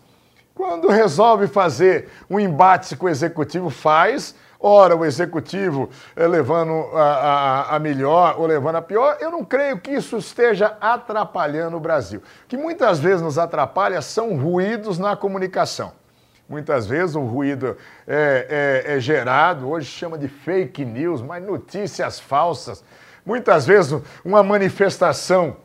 Quando 0.53 0.87
resolve 0.87 1.47
fazer 1.47 2.09
um 2.29 2.39
embate 2.39 2.95
com 2.95 3.07
o 3.07 3.09
executivo, 3.09 3.71
faz. 3.71 4.35
Ora, 4.59 4.95
o 4.95 5.05
executivo 5.05 5.89
eh, 6.15 6.27
levando 6.27 6.73
a, 6.95 7.01
a, 7.01 7.75
a, 7.75 7.79
melhor 7.79 8.39
ou 8.39 8.47
levando 8.47 8.77
a 8.77 8.81
pior, 8.81 9.17
eu 9.21 9.29
não 9.29 9.45
creio 9.45 9.79
que 9.79 9.91
isso 9.91 10.17
esteja 10.17 10.75
atrapalhando 10.81 11.77
o 11.77 11.79
Brasil. 11.79 12.19
O 12.19 12.47
que 12.47 12.57
muitas 12.57 12.99
vezes 12.99 13.21
nos 13.21 13.37
atrapalha 13.37 14.01
são 14.01 14.35
ruídos 14.35 14.97
na 14.97 15.15
comunicação. 15.15 15.91
Muitas 16.49 16.87
vezes 16.87 17.15
o 17.15 17.21
ruído 17.21 17.77
é, 18.07 18.83
é, 18.87 18.95
é 18.95 18.99
gerado, 18.99 19.69
hoje 19.69 19.87
chama 19.87 20.17
de 20.17 20.27
fake 20.27 20.83
news, 20.85 21.21
mas 21.21 21.43
notícias 21.43 22.19
falsas. 22.19 22.83
Muitas 23.25 23.65
vezes 23.65 24.01
uma 24.23 24.41
manifestação 24.41 25.57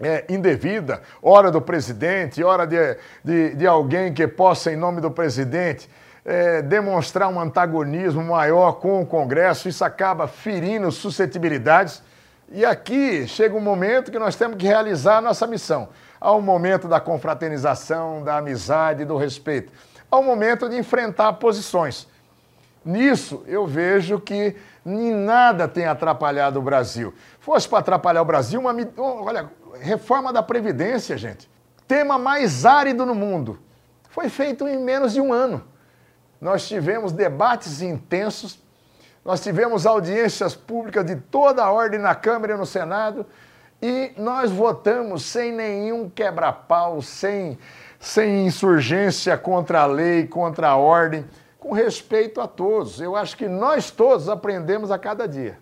é, 0.00 0.24
indevida, 0.28 1.02
hora 1.22 1.50
do 1.50 1.60
presidente, 1.60 2.42
hora 2.42 2.66
de, 2.66 2.96
de, 3.22 3.54
de 3.54 3.66
alguém 3.66 4.12
que 4.12 4.26
possa, 4.26 4.72
em 4.72 4.76
nome 4.76 5.00
do 5.00 5.10
presidente, 5.10 5.88
é, 6.24 6.62
demonstrar 6.62 7.28
um 7.28 7.38
antagonismo 7.38 8.22
maior 8.22 8.72
com 8.74 9.02
o 9.02 9.06
Congresso, 9.06 9.68
isso 9.68 9.84
acaba 9.84 10.26
ferindo 10.26 10.90
suscetibilidades. 10.90 12.02
E 12.50 12.64
aqui 12.64 13.26
chega 13.26 13.54
um 13.54 13.60
momento 13.60 14.10
que 14.10 14.18
nós 14.18 14.36
temos 14.36 14.56
que 14.56 14.66
realizar 14.66 15.18
a 15.18 15.20
nossa 15.20 15.46
missão. 15.46 15.88
Há 16.20 16.32
um 16.32 16.40
momento 16.40 16.88
da 16.88 17.00
confraternização, 17.00 18.22
da 18.22 18.38
amizade, 18.38 19.04
do 19.04 19.16
respeito. 19.16 19.72
Há 20.10 20.16
um 20.18 20.22
momento 20.22 20.68
de 20.68 20.76
enfrentar 20.76 21.32
posições. 21.34 22.06
Nisso, 22.84 23.42
eu 23.46 23.66
vejo 23.66 24.20
que 24.20 24.56
nem 24.84 25.12
nada 25.12 25.66
tem 25.66 25.86
atrapalhado 25.86 26.58
o 26.58 26.62
Brasil. 26.62 27.14
Fosse 27.40 27.68
para 27.68 27.78
atrapalhar 27.78 28.22
o 28.22 28.26
Brasil, 28.26 28.60
uma, 28.60 28.74
olha, 28.98 29.50
reforma 29.80 30.32
da 30.32 30.42
Previdência, 30.42 31.16
gente. 31.16 31.50
Tema 31.88 32.18
mais 32.18 32.64
árido 32.64 33.04
no 33.04 33.14
mundo. 33.14 33.58
Foi 34.10 34.28
feito 34.28 34.68
em 34.68 34.78
menos 34.78 35.12
de 35.12 35.20
um 35.20 35.32
ano. 35.32 35.73
Nós 36.44 36.68
tivemos 36.68 37.10
debates 37.10 37.80
intensos, 37.80 38.58
nós 39.24 39.42
tivemos 39.42 39.86
audiências 39.86 40.54
públicas 40.54 41.02
de 41.02 41.16
toda 41.16 41.64
a 41.64 41.72
ordem 41.72 41.98
na 41.98 42.14
Câmara 42.14 42.52
e 42.52 42.56
no 42.58 42.66
Senado, 42.66 43.24
e 43.80 44.12
nós 44.18 44.50
votamos 44.50 45.22
sem 45.22 45.50
nenhum 45.50 46.06
quebra-pau, 46.10 47.00
sem, 47.00 47.58
sem 47.98 48.44
insurgência 48.44 49.38
contra 49.38 49.80
a 49.80 49.86
lei, 49.86 50.26
contra 50.26 50.68
a 50.68 50.76
ordem, 50.76 51.24
com 51.58 51.72
respeito 51.72 52.42
a 52.42 52.46
todos. 52.46 53.00
Eu 53.00 53.16
acho 53.16 53.38
que 53.38 53.48
nós 53.48 53.90
todos 53.90 54.28
aprendemos 54.28 54.90
a 54.90 54.98
cada 54.98 55.26
dia. 55.26 55.58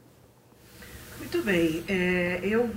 Muito 1.16 1.42
bem. 1.42 1.84
É, 1.88 2.40
eu 2.42 2.68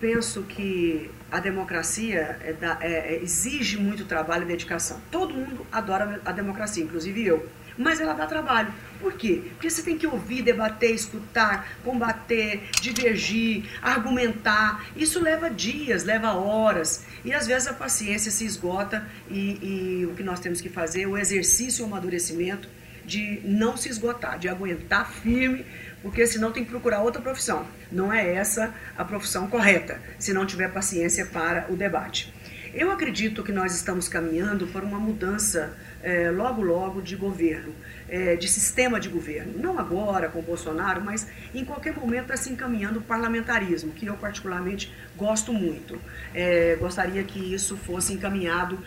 penso 0.00 0.42
que 0.42 1.10
a 1.30 1.38
democracia 1.38 2.38
é 2.42 2.52
da, 2.52 2.78
é, 2.80 3.14
é, 3.14 3.22
exige 3.22 3.76
muito 3.76 4.04
trabalho 4.04 4.44
e 4.44 4.46
dedicação. 4.46 5.00
Todo 5.10 5.34
mundo 5.34 5.66
adora 5.70 6.20
a 6.24 6.32
democracia, 6.32 6.82
inclusive 6.82 7.24
eu. 7.24 7.48
Mas 7.78 8.00
ela 8.00 8.12
dá 8.12 8.26
trabalho. 8.26 8.72
Por 8.98 9.14
quê? 9.14 9.42
Porque 9.50 9.70
você 9.70 9.82
tem 9.82 9.96
que 9.96 10.06
ouvir, 10.06 10.42
debater, 10.42 10.92
escutar, 10.92 11.66
combater, 11.84 12.68
divergir, 12.80 13.64
argumentar. 13.80 14.84
Isso 14.96 15.22
leva 15.22 15.48
dias, 15.48 16.04
leva 16.04 16.32
horas. 16.32 17.04
E 17.24 17.32
às 17.32 17.46
vezes 17.46 17.68
a 17.68 17.72
paciência 17.72 18.30
se 18.30 18.44
esgota 18.44 19.06
e, 19.30 20.00
e 20.02 20.06
o 20.06 20.14
que 20.14 20.22
nós 20.22 20.40
temos 20.40 20.60
que 20.60 20.68
fazer 20.68 21.02
é 21.02 21.06
o 21.06 21.16
exercício 21.16 21.84
o 21.84 21.88
amadurecimento 21.88 22.68
de 23.10 23.40
não 23.44 23.76
se 23.76 23.88
esgotar, 23.88 24.38
de 24.38 24.48
aguentar 24.48 25.10
firme, 25.10 25.66
porque 26.00 26.24
senão 26.28 26.52
tem 26.52 26.64
que 26.64 26.70
procurar 26.70 27.02
outra 27.02 27.20
profissão. 27.20 27.66
Não 27.90 28.12
é 28.12 28.34
essa 28.34 28.72
a 28.96 29.04
profissão 29.04 29.48
correta, 29.48 30.00
se 30.16 30.32
não 30.32 30.46
tiver 30.46 30.72
paciência 30.72 31.26
para 31.26 31.66
o 31.68 31.76
debate. 31.76 32.32
Eu 32.72 32.92
acredito 32.92 33.42
que 33.42 33.50
nós 33.50 33.74
estamos 33.74 34.06
caminhando 34.08 34.64
para 34.68 34.84
uma 34.84 34.98
mudança 34.98 35.76
é, 36.02 36.30
logo, 36.30 36.62
logo 36.62 37.02
de 37.02 37.16
governo, 37.16 37.74
é, 38.08 38.36
de 38.36 38.46
sistema 38.46 39.00
de 39.00 39.08
governo. 39.08 39.58
Não 39.58 39.76
agora 39.76 40.28
com 40.28 40.40
Bolsonaro, 40.40 41.02
mas 41.04 41.26
em 41.52 41.64
qualquer 41.64 41.92
momento 41.96 42.22
está 42.22 42.36
se 42.36 42.48
encaminhando 42.48 43.00
o 43.00 43.02
parlamentarismo, 43.02 43.92
que 43.92 44.06
eu 44.06 44.14
particularmente 44.16 44.94
gosto 45.16 45.52
muito. 45.52 46.00
É, 46.32 46.76
gostaria 46.78 47.24
que 47.24 47.52
isso 47.52 47.76
fosse 47.76 48.12
encaminhado 48.12 48.78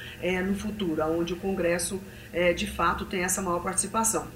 no 0.45 0.55
futuro, 0.55 1.03
onde 1.03 1.33
o 1.33 1.37
Congresso 1.37 2.01
de 2.55 2.65
fato 2.65 3.05
tem 3.05 3.23
essa 3.23 3.41
maior 3.41 3.59
participação. 3.59 4.27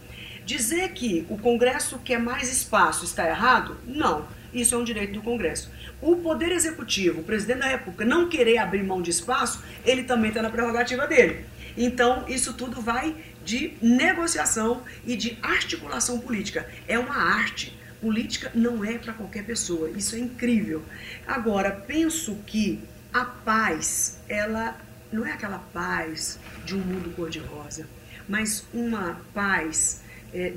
Dizer 0.46 0.90
que 0.90 1.26
o 1.30 1.38
Congresso 1.38 2.00
quer 2.00 2.20
mais 2.20 2.52
espaço 2.52 3.06
está 3.06 3.28
errado? 3.28 3.78
Não. 3.86 4.28
Isso 4.54 4.76
é 4.76 4.78
um 4.78 4.84
direito 4.84 5.14
do 5.14 5.22
Congresso. 5.22 5.72
O 6.02 6.18
Poder 6.18 6.52
Executivo, 6.52 7.22
o 7.22 7.24
presidente 7.24 7.60
da 7.60 7.68
República, 7.68 8.06
não 8.06 8.30
querer 8.30 8.58
abrir 8.58 8.84
mão 8.84 9.02
de 9.02 9.10
espaço, 9.10 9.64
ele 9.86 10.04
também 10.04 10.30
está 10.30 10.42
na 10.42 10.50
prerrogativa 10.50 11.08
dele. 11.08 11.46
Então, 11.78 12.26
isso 12.28 12.54
tudo 12.54 12.82
vai 12.82 13.16
de 13.46 13.74
negociação 13.82 14.84
e 15.06 15.16
de 15.16 15.38
articulação 15.42 16.20
política. 16.20 16.68
É 16.88 16.98
uma 16.98 17.16
arte. 17.16 17.78
Política 18.02 18.52
não 18.54 18.86
é 18.86 18.98
para 18.98 19.14
qualquer 19.14 19.44
pessoa. 19.44 19.90
Isso 19.90 20.16
é 20.16 20.20
incrível. 20.20 20.84
Agora, 21.26 21.72
penso 21.72 22.36
que 22.46 22.80
a 23.12 23.26
paz, 23.26 24.20
ela 24.30 24.78
não 25.12 25.26
é 25.26 25.32
aquela 25.32 25.60
paz 25.60 26.40
de 26.66 26.76
um 26.76 26.80
mundo 26.80 27.16
cor-de-rosa, 27.16 27.88
mas 28.28 28.66
uma 28.74 29.22
paz 29.34 30.02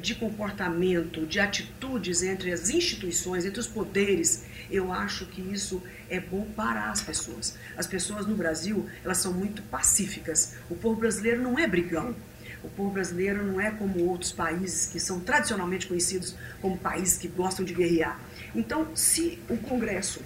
de 0.00 0.14
comportamento, 0.14 1.24
de 1.26 1.38
atitudes 1.38 2.22
entre 2.22 2.52
as 2.52 2.68
instituições, 2.70 3.44
entre 3.44 3.60
os 3.60 3.66
poderes, 3.66 4.44
eu 4.70 4.92
acho 4.92 5.26
que 5.26 5.40
isso 5.40 5.82
é 6.08 6.20
bom 6.20 6.44
para 6.56 6.90
as 6.90 7.00
pessoas. 7.00 7.56
As 7.76 7.86
pessoas 7.86 8.26
no 8.26 8.36
Brasil, 8.36 8.88
elas 9.04 9.18
são 9.18 9.32
muito 9.32 9.62
pacíficas. 9.62 10.54
O 10.68 10.74
povo 10.74 11.00
brasileiro 11.00 11.42
não 11.42 11.58
é 11.58 11.66
brigão. 11.66 12.14
O 12.62 12.68
povo 12.68 12.90
brasileiro 12.90 13.44
não 13.44 13.60
é 13.60 13.70
como 13.70 14.04
outros 14.04 14.32
países 14.32 14.86
que 14.86 15.00
são 15.00 15.20
tradicionalmente 15.20 15.86
conhecidos 15.86 16.36
como 16.60 16.76
países 16.76 17.16
que 17.16 17.26
gostam 17.26 17.64
de 17.64 17.72
guerrear. 17.72 18.20
Então, 18.54 18.94
se 18.94 19.38
o 19.48 19.56
Congresso, 19.56 20.20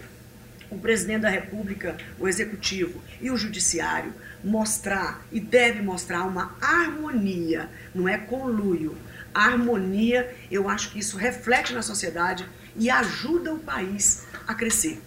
o 0.68 0.78
presidente 0.78 1.20
da 1.20 1.28
República, 1.28 1.96
o 2.18 2.26
executivo 2.26 3.00
e 3.20 3.30
o 3.30 3.36
judiciário 3.36 4.12
mostrar 4.42 5.24
e 5.30 5.38
deve 5.38 5.80
mostrar 5.80 6.24
uma 6.24 6.56
harmonia, 6.60 7.68
não 7.94 8.08
é 8.08 8.18
conluio, 8.18 8.96
a 9.34 9.46
harmonia, 9.46 10.32
eu 10.50 10.68
acho 10.68 10.92
que 10.92 11.00
isso 11.00 11.16
reflete 11.16 11.74
na 11.74 11.82
sociedade 11.82 12.48
e 12.76 12.88
ajuda 12.88 13.52
o 13.52 13.58
país 13.58 14.26
a 14.46 14.54
crescer. 14.54 15.02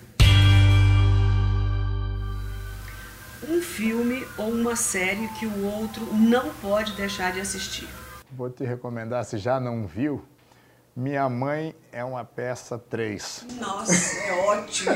Um 3.47 3.61
filme 3.61 4.27
ou 4.37 4.49
uma 4.49 4.75
série 4.75 5.27
que 5.39 5.45
o 5.45 5.65
outro 5.65 6.05
não 6.13 6.49
pode 6.55 6.91
deixar 6.93 7.31
de 7.31 7.39
assistir. 7.39 7.87
Vou 8.29 8.49
te 8.49 8.65
recomendar, 8.65 9.23
se 9.23 9.37
já 9.37 9.59
não 9.59 9.87
viu, 9.87 10.25
Minha 10.93 11.29
Mãe 11.29 11.73
é 11.91 12.03
uma 12.03 12.25
peça 12.25 12.77
3. 12.77 13.45
Nossa, 13.57 14.19
é 14.19 14.33
ótimo! 14.45 14.95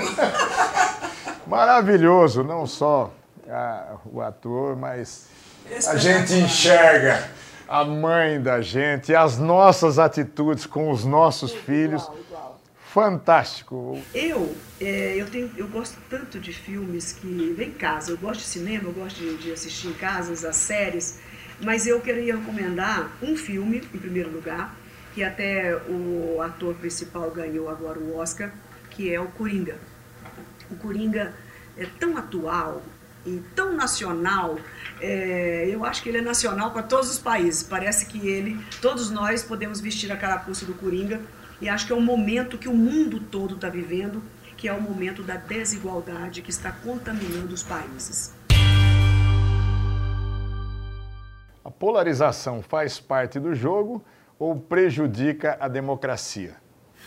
Maravilhoso, 1.48 2.44
não 2.44 2.68
só 2.68 3.14
a, 3.48 3.96
o 4.06 4.22
ator, 4.22 4.76
mas 4.76 5.28
a 5.88 5.96
gente 5.96 6.34
enxerga 6.34 7.30
a 7.72 7.86
mãe 7.86 8.42
da 8.42 8.60
gente, 8.60 9.16
as 9.16 9.38
nossas 9.38 9.98
atitudes 9.98 10.66
com 10.66 10.92
os 10.92 11.06
nossos 11.06 11.52
igual, 11.52 11.64
filhos. 11.64 12.04
Igual. 12.28 12.62
Fantástico. 12.94 13.98
Eu, 14.14 14.54
é, 14.82 15.16
eu, 15.16 15.26
tenho, 15.30 15.50
eu 15.56 15.70
gosto 15.70 15.98
tanto 16.10 16.38
de 16.38 16.52
filmes 16.52 17.14
que 17.14 17.54
vem 17.56 17.70
em 17.70 17.72
casa. 17.72 18.12
Eu 18.12 18.18
gosto 18.18 18.42
de 18.42 18.48
cinema, 18.48 18.90
eu 18.90 18.92
gosto 18.92 19.16
de, 19.16 19.38
de 19.38 19.54
assistir 19.54 19.88
em 19.88 19.94
casa 19.94 20.50
as 20.50 20.56
séries. 20.58 21.22
Mas 21.62 21.88
eu 21.88 22.02
queria 22.02 22.36
recomendar 22.36 23.10
um 23.24 23.38
filme, 23.38 23.78
em 23.78 23.98
primeiro 23.98 24.30
lugar, 24.30 24.76
que 25.14 25.24
até 25.24 25.74
o 25.88 26.42
ator 26.42 26.76
principal 26.76 27.32
ganhou 27.32 27.70
agora 27.70 27.98
o 27.98 28.18
Oscar, 28.18 28.52
que 28.90 29.14
é 29.14 29.22
o 29.22 29.28
Coringa. 29.28 29.78
O 30.70 30.76
Coringa 30.76 31.34
é 31.78 31.86
tão 31.98 32.18
atual, 32.18 32.82
e 33.26 33.42
tão 33.56 33.76
nacional, 33.76 34.58
é, 35.02 35.68
eu 35.68 35.84
acho 35.84 36.04
que 36.04 36.10
ele 36.10 36.20
é 36.20 36.22
nacional 36.22 36.72
para 36.72 36.84
todos 36.84 37.10
os 37.10 37.18
países. 37.18 37.64
Parece 37.64 38.06
que 38.06 38.28
ele, 38.28 38.64
todos 38.82 39.10
nós 39.10 39.44
podemos 39.44 39.82
vestir 39.82 40.12
a 40.12 40.16
carapuça 40.16 40.66
do 40.66 40.76
Coringa 40.76 41.20
e 41.60 41.68
acho 41.68 41.88
que 41.88 41.92
é 41.92 41.96
um 41.96 42.02
momento 42.02 42.58
que 42.58 42.70
o 42.70 42.74
mundo 42.74 43.20
todo 43.20 43.56
está 43.56 43.68
vivendo, 43.68 44.24
que 44.56 44.68
é 44.68 44.74
o 44.74 44.80
momento 44.80 45.24
da 45.24 45.36
desigualdade 45.36 46.42
que 46.42 46.52
está 46.52 46.72
contaminando 46.72 47.54
os 47.54 47.64
países. 47.64 48.34
A 51.66 51.72
polarização 51.72 52.62
faz 52.62 53.00
parte 53.00 53.40
do 53.40 53.56
jogo 53.56 54.04
ou 54.38 54.56
prejudica 54.60 55.58
a 55.60 55.68
democracia? 55.68 56.56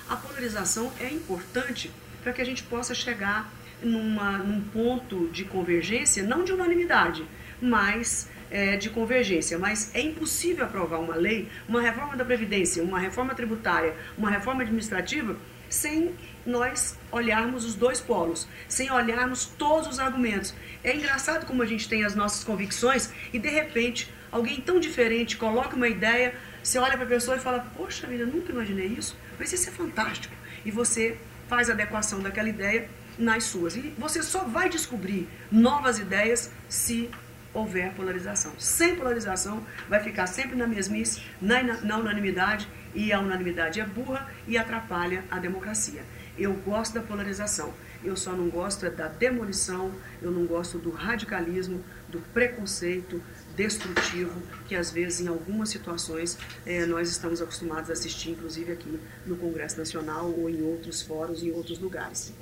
A 0.08 0.16
polarização 0.16 0.90
é 1.00 1.08
importante 1.08 1.92
para 2.22 2.32
que 2.32 2.42
a 2.42 2.44
gente 2.44 2.62
possa 2.64 2.94
chegar 2.94 3.52
numa, 3.82 4.38
num 4.38 4.60
ponto 4.60 5.28
de 5.28 5.44
convergência, 5.44 6.22
não 6.22 6.44
de 6.44 6.52
unanimidade, 6.52 7.26
mas 7.60 8.28
é, 8.50 8.76
de 8.76 8.90
convergência. 8.90 9.58
Mas 9.58 9.94
é 9.94 10.00
impossível 10.00 10.64
aprovar 10.64 11.00
uma 11.00 11.16
lei, 11.16 11.48
uma 11.68 11.80
reforma 11.80 12.16
da 12.16 12.24
Previdência, 12.24 12.82
uma 12.82 12.98
reforma 12.98 13.34
tributária, 13.34 13.94
uma 14.16 14.30
reforma 14.30 14.62
administrativa, 14.62 15.36
sem 15.68 16.14
nós 16.46 16.96
olharmos 17.10 17.64
os 17.64 17.74
dois 17.74 18.00
polos, 18.00 18.46
sem 18.68 18.90
olharmos 18.90 19.46
todos 19.46 19.88
os 19.88 19.98
argumentos. 19.98 20.54
É 20.82 20.94
engraçado 20.94 21.46
como 21.46 21.62
a 21.62 21.66
gente 21.66 21.88
tem 21.88 22.04
as 22.04 22.14
nossas 22.14 22.44
convicções 22.44 23.10
e 23.32 23.38
de 23.38 23.48
repente 23.48 24.12
alguém 24.30 24.60
tão 24.60 24.78
diferente 24.78 25.36
coloca 25.36 25.74
uma 25.74 25.88
ideia, 25.88 26.34
você 26.62 26.78
olha 26.78 26.96
para 26.96 27.04
a 27.04 27.08
pessoa 27.08 27.36
e 27.36 27.40
fala: 27.40 27.66
Poxa 27.76 28.06
vida, 28.06 28.26
nunca 28.26 28.52
imaginei 28.52 28.86
isso, 28.86 29.16
mas 29.38 29.52
isso 29.52 29.68
é 29.68 29.72
fantástico. 29.72 30.34
E 30.64 30.70
você 30.70 31.16
faz 31.48 31.68
a 31.68 31.72
adequação 31.72 32.20
daquela 32.20 32.48
ideia 32.48 32.88
nas 33.18 33.44
suas. 33.44 33.76
E 33.76 33.94
você 33.98 34.22
só 34.22 34.44
vai 34.44 34.68
descobrir 34.68 35.28
novas 35.50 35.98
ideias 35.98 36.50
se 36.68 37.10
houver 37.54 37.94
polarização. 37.94 38.52
Sem 38.58 38.96
polarização, 38.96 39.64
vai 39.88 40.00
ficar 40.00 40.26
sempre 40.26 40.56
na 40.56 40.66
mesmice, 40.66 41.22
na, 41.40 41.62
na 41.62 41.96
unanimidade, 41.96 42.68
e 42.94 43.12
a 43.12 43.20
unanimidade 43.20 43.80
é 43.80 43.86
burra 43.86 44.28
e 44.46 44.58
atrapalha 44.58 45.24
a 45.30 45.38
democracia. 45.38 46.02
Eu 46.36 46.52
gosto 46.54 46.94
da 46.94 47.00
polarização, 47.00 47.72
eu 48.04 48.16
só 48.16 48.32
não 48.32 48.48
gosto 48.48 48.84
é 48.84 48.90
da 48.90 49.08
demolição, 49.08 49.92
eu 50.20 50.30
não 50.30 50.46
gosto 50.46 50.78
do 50.78 50.90
radicalismo, 50.90 51.82
do 52.08 52.18
preconceito 52.32 53.22
destrutivo 53.56 54.40
que 54.66 54.74
às 54.74 54.90
vezes 54.90 55.20
em 55.20 55.28
algumas 55.28 55.68
situações 55.68 56.36
eh, 56.66 56.86
nós 56.86 57.08
estamos 57.08 57.40
acostumados 57.40 57.88
a 57.88 57.92
assistir, 57.92 58.30
inclusive 58.30 58.72
aqui 58.72 59.00
no 59.24 59.36
Congresso 59.36 59.78
Nacional 59.78 60.26
ou 60.26 60.50
em 60.50 60.60
outros 60.62 61.02
fóruns, 61.02 61.42
em 61.42 61.52
outros 61.52 61.78
lugares. 61.78 62.32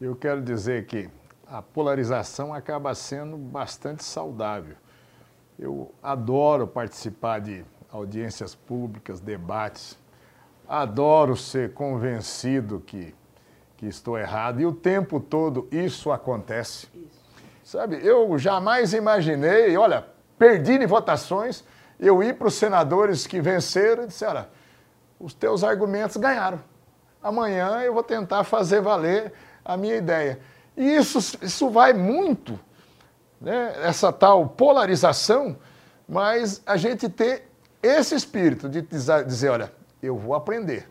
Eu 0.00 0.14
quero 0.14 0.42
dizer 0.42 0.84
que 0.84 1.08
a 1.46 1.62
polarização 1.62 2.52
acaba 2.52 2.94
sendo 2.94 3.36
bastante 3.36 4.04
saudável. 4.04 4.76
Eu 5.58 5.92
adoro 6.02 6.66
participar 6.66 7.40
de 7.40 7.64
audiências 7.90 8.54
públicas, 8.54 9.20
debates, 9.20 9.98
adoro 10.68 11.36
ser 11.36 11.72
convencido 11.72 12.82
que, 12.84 13.14
que 13.76 13.86
estou 13.86 14.18
errado 14.18 14.60
e 14.60 14.66
o 14.66 14.72
tempo 14.72 15.20
todo 15.20 15.68
isso 15.70 16.10
acontece. 16.10 16.88
Isso. 16.94 17.24
Sabe, 17.62 18.04
eu 18.04 18.36
jamais 18.38 18.92
imaginei, 18.92 19.76
olha, 19.76 20.04
perdi 20.38 20.72
em 20.72 20.86
votações, 20.86 21.64
eu 21.98 22.22
ir 22.22 22.36
para 22.36 22.48
os 22.48 22.54
senadores 22.54 23.26
que 23.26 23.40
venceram 23.40 24.04
e 24.04 24.06
disse, 24.08 24.24
olha, 24.24 24.48
os 25.18 25.32
teus 25.32 25.64
argumentos 25.64 26.16
ganharam. 26.16 26.60
Amanhã 27.22 27.80
eu 27.80 27.94
vou 27.94 28.02
tentar 28.02 28.44
fazer 28.44 28.82
valer 28.82 29.32
a 29.64 29.76
minha 29.76 29.96
ideia. 29.96 30.38
E 30.76 30.96
isso, 30.96 31.38
isso 31.42 31.70
vai 31.70 31.92
muito, 31.92 32.58
né, 33.40 33.74
essa 33.82 34.12
tal 34.12 34.48
polarização, 34.48 35.56
mas 36.08 36.60
a 36.66 36.76
gente 36.76 37.08
ter 37.08 37.48
esse 37.82 38.14
espírito 38.14 38.68
de 38.68 38.82
dizer, 38.82 39.50
olha, 39.50 39.72
eu 40.02 40.16
vou 40.16 40.34
aprender. 40.34 40.88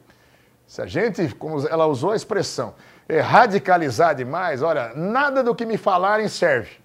Se 0.65 0.81
a 0.81 0.85
gente, 0.85 1.33
como 1.35 1.67
ela 1.67 1.85
usou 1.85 2.11
a 2.11 2.15
expressão, 2.15 2.73
é 3.07 3.19
radicalizar 3.19 4.15
demais, 4.15 4.61
olha, 4.61 4.93
nada 4.95 5.43
do 5.43 5.53
que 5.53 5.65
me 5.65 5.77
falarem 5.77 6.27
serve. 6.27 6.77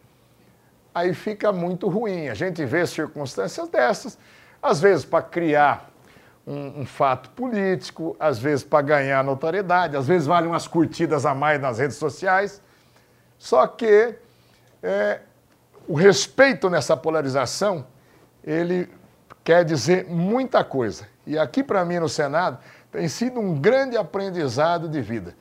Aí 0.95 1.15
fica 1.15 1.53
muito 1.53 1.89
ruim. 1.89 2.29
A 2.29 2.35
gente 2.35 2.65
vê 2.65 2.87
circunstâncias 2.87 3.69
dessas, 3.69 4.19
às 4.61 4.81
vezes 4.81 5.05
para 5.05 5.23
criar 5.23 5.91
um, 6.47 6.81
um, 6.81 6.87
fato 6.87 7.31
político, 7.31 8.17
às 8.19 8.39
vezes 8.39 8.65
para 8.65 8.83
ganhar 8.83 9.23
notoriedade, 9.23 9.97
às 9.97 10.07
vezes 10.07 10.27
vale 10.27 10.47
umas 10.47 10.67
curtidas 10.67 11.25
a 11.25 11.35
mais 11.35 11.61
nas 11.61 11.79
redes 11.79 11.97
sociais. 11.97 12.61
Só 13.39 13.67
que 13.67 14.15
é, 14.83 15.21
o 15.87 15.95
respeito 15.95 16.69
nessa 16.69 16.97
polarização, 16.97 17.87
ele 18.45 18.89
quer 19.45 19.65
dizer 19.65 20.07
muita 20.07 20.65
coisa. 20.65 21.07
E 21.27 21.39
aqui 21.39 21.63
para 21.63 21.85
mim 21.85 21.99
no 21.99 22.09
Senado 22.09 22.59
tem 22.91 23.09
sido 23.09 23.39
um 23.41 23.59
grande 23.59 23.97
aprendizado 23.97 24.89
de 24.89 25.01
vida. 25.01 25.35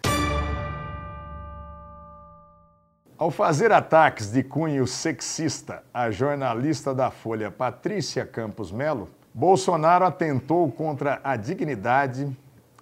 Ao 3.17 3.31
fazer 3.31 3.71
ataques 3.71 4.31
de 4.31 4.43
cunho 4.43 4.85
sexista 4.85 5.83
à 5.91 6.11
jornalista 6.11 6.93
da 6.93 7.09
Folha 7.09 7.49
Patrícia 7.49 8.23
Campos 8.25 8.71
Melo, 8.71 9.09
Bolsonaro 9.33 10.05
atentou 10.05 10.71
contra 10.71 11.19
a 11.23 11.35
dignidade, 11.35 12.31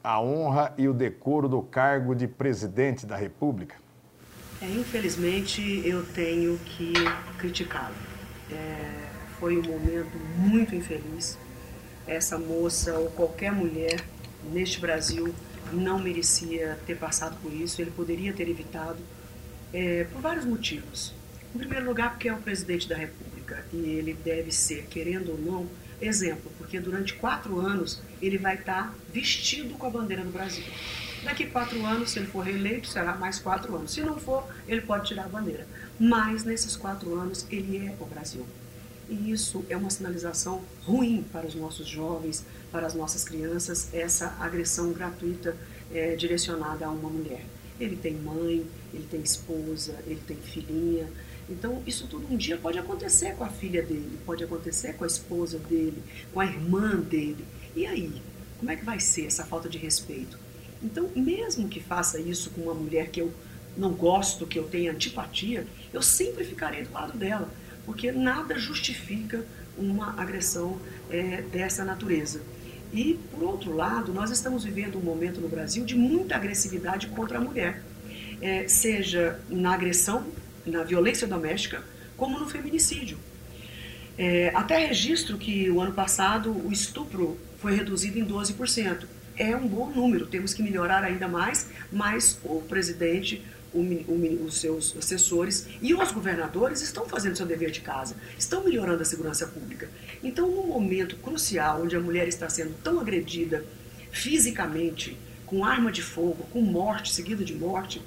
a 0.04 0.20
honra 0.20 0.74
e 0.78 0.90
o 0.90 0.94
decoro 0.94 1.48
do 1.48 1.62
cargo 1.62 2.14
de 2.14 2.28
presidente 2.28 3.06
da 3.06 3.16
República? 3.16 3.85
É, 4.62 4.66
infelizmente, 4.68 5.82
eu 5.86 6.04
tenho 6.06 6.58
que 6.60 6.94
criticá-lo. 7.38 7.96
É, 8.52 9.10
foi 9.40 9.58
um 9.58 9.64
momento 9.64 10.18
muito 10.38 10.76
infeliz. 10.76 11.38
Essa 12.08 12.38
moça 12.38 12.98
ou 12.98 13.10
qualquer 13.12 13.52
mulher 13.52 14.04
neste 14.52 14.80
Brasil 14.80 15.34
não 15.74 16.00
merecia 16.00 16.80
ter 16.86 16.96
passado 16.96 17.38
por 17.42 17.52
isso. 17.54 17.82
Ele 17.82 17.92
poderia 17.92 18.32
ter 18.32 18.48
evitado 18.48 19.00
é, 19.74 20.06
por 20.06 20.22
vários 20.22 20.46
motivos. 20.46 21.14
Em 21.54 21.58
primeiro 21.58 21.86
lugar, 21.86 22.12
porque 22.12 22.30
é 22.30 22.34
o 22.34 22.38
presidente 22.38 22.88
da 22.88 22.96
República 22.96 23.66
e 23.74 23.78
ele 23.78 24.14
deve 24.14 24.52
ser, 24.52 24.86
querendo 24.88 25.32
ou 25.32 25.38
não, 25.38 25.70
exemplo, 26.02 26.52
porque 26.58 26.80
durante 26.80 27.14
quatro 27.14 27.60
anos 27.60 28.02
ele 28.22 28.38
vai 28.38 28.56
estar 28.56 28.94
vestido 29.14 29.76
com 29.76 29.86
a 29.86 29.90
bandeira 29.90 30.24
do 30.24 30.32
Brasil. 30.32 30.66
Daqui 31.26 31.48
quatro 31.48 31.84
anos, 31.84 32.12
se 32.12 32.20
ele 32.20 32.28
for 32.28 32.42
reeleito, 32.42 32.88
será 32.88 33.16
mais 33.16 33.40
quatro 33.40 33.76
anos. 33.76 33.92
Se 33.92 34.02
não 34.02 34.18
for, 34.20 34.48
ele 34.68 34.82
pode 34.82 35.08
tirar 35.08 35.26
a 35.26 35.28
bandeira. 35.28 35.68
Mas 36.00 36.44
nesses 36.44 36.76
quatro 36.76 37.16
anos, 37.16 37.48
ele 37.50 37.88
é 37.88 37.96
o 38.00 38.06
Brasil. 38.06 38.46
E 39.10 39.32
isso 39.32 39.66
é 39.68 39.76
uma 39.76 39.90
sinalização 39.90 40.62
ruim 40.84 41.26
para 41.32 41.48
os 41.48 41.56
nossos 41.56 41.88
jovens, 41.88 42.46
para 42.72 42.86
as 42.86 42.94
nossas 42.94 43.24
crianças, 43.24 43.92
essa 43.92 44.38
agressão 44.40 44.94
gratuita 44.94 45.58
é, 45.92 46.16
direcionada 46.16 46.86
a 46.86 46.92
uma 46.92 47.10
mulher. 47.10 47.44
Ele 47.80 47.96
tem 47.96 48.14
mãe, 48.14 48.66
ele 48.94 49.08
tem 49.10 49.22
esposa, 49.22 49.96
ele 50.06 50.22
tem 50.28 50.38
filhinha, 50.38 51.10
então, 51.50 51.84
isso 51.86 52.08
tudo 52.08 52.32
um 52.32 52.36
dia 52.36 52.58
pode 52.58 52.80
acontecer 52.80 53.36
com 53.36 53.44
a 53.44 53.50
filha 53.50 53.84
dele, 53.84 54.18
pode 54.26 54.44
acontecer 54.44 54.94
com 54.94 55.04
a 55.04 55.08
esposa 55.08 55.60
dele, 55.60 56.02
com 56.34 56.40
a 56.40 56.46
irmã 56.46 56.96
dele. 56.96 57.46
E 57.76 57.86
aí? 57.86 58.22
Como 58.58 58.72
é 58.72 58.76
que 58.76 58.86
vai 58.86 59.00
ser 59.00 59.28
essa 59.28 59.46
falta 59.46 59.70
de 59.70 59.78
respeito? 59.78 60.40
Então, 60.86 61.10
mesmo 61.16 61.68
que 61.68 61.80
faça 61.80 62.20
isso 62.20 62.52
com 62.52 62.62
uma 62.62 62.74
mulher 62.76 63.10
que 63.10 63.20
eu 63.20 63.34
não 63.76 63.92
gosto, 63.92 64.46
que 64.46 64.60
eu 64.60 64.66
tenha 64.66 64.92
antipatia, 64.92 65.66
eu 65.92 66.02
sempre 66.02 66.46
ficarei 66.46 66.84
do 66.84 66.94
lado 66.94 67.18
dela, 67.18 67.50
porque 67.86 68.12
nada 68.12 68.58
justifica 68.58 69.44
uma 69.76 70.14
agressão 70.22 70.80
é, 71.10 71.42
dessa 71.42 71.84
natureza. 71.84 72.42
E, 72.94 73.20
por 73.32 73.44
outro 73.44 73.76
lado, 73.76 74.14
nós 74.14 74.30
estamos 74.30 74.64
vivendo 74.64 74.98
um 74.98 75.02
momento 75.02 75.42
no 75.42 75.50
Brasil 75.50 75.84
de 75.84 75.96
muita 75.96 76.36
agressividade 76.36 77.08
contra 77.08 77.40
a 77.40 77.42
mulher, 77.42 77.84
é, 78.40 78.68
seja 78.68 79.40
na 79.50 79.74
agressão 79.74 80.24
na 80.66 80.84
violência 80.84 81.28
doméstica 81.28 81.84
como 82.16 82.40
no 82.40 82.48
feminicídio. 82.48 83.18
É, 84.18 84.52
até 84.54 84.78
registro 84.78 85.38
que 85.38 85.70
o 85.70 85.82
ano 85.82 85.94
passado 85.94 86.52
o 86.52 86.72
estupro 86.72 87.38
foi 87.60 87.76
reduzido 87.76 88.20
em 88.20 88.26
12%. 88.26 89.15
É 89.38 89.56
um 89.56 89.68
bom 89.68 89.90
número, 89.90 90.28
temos 90.28 90.54
que 90.54 90.64
melhorar 90.64 91.04
ainda 91.04 91.28
mais, 91.28 91.68
mas 91.92 92.40
o 92.44 92.62
presidente, 92.62 93.44
o, 93.74 93.80
o, 93.80 94.46
os 94.46 94.62
seus 94.62 94.96
assessores 94.96 95.68
e 95.82 95.94
os 95.94 96.12
governadores 96.14 96.82
estão 96.82 97.06
fazendo 97.06 97.36
seu 97.36 97.46
dever 97.46 97.70
de 97.70 97.82
casa, 97.82 98.16
estão 98.40 98.64
melhorando 98.64 99.02
a 99.02 99.06
segurança 99.06 99.46
pública. 99.48 99.90
Então, 100.24 100.50
num 100.50 100.68
momento 100.68 101.18
crucial, 101.18 101.84
onde 101.84 101.98
a 101.98 102.00
mulher 102.00 102.30
está 102.30 102.48
sendo 102.50 102.74
tão 102.82 102.98
agredida 102.98 103.66
fisicamente, 104.10 105.18
com 105.46 105.66
arma 105.66 105.92
de 105.92 106.02
fogo, 106.02 106.48
com 106.52 106.62
morte, 106.62 107.14
seguida 107.14 107.44
de 107.44 107.54
morte, 107.54 108.02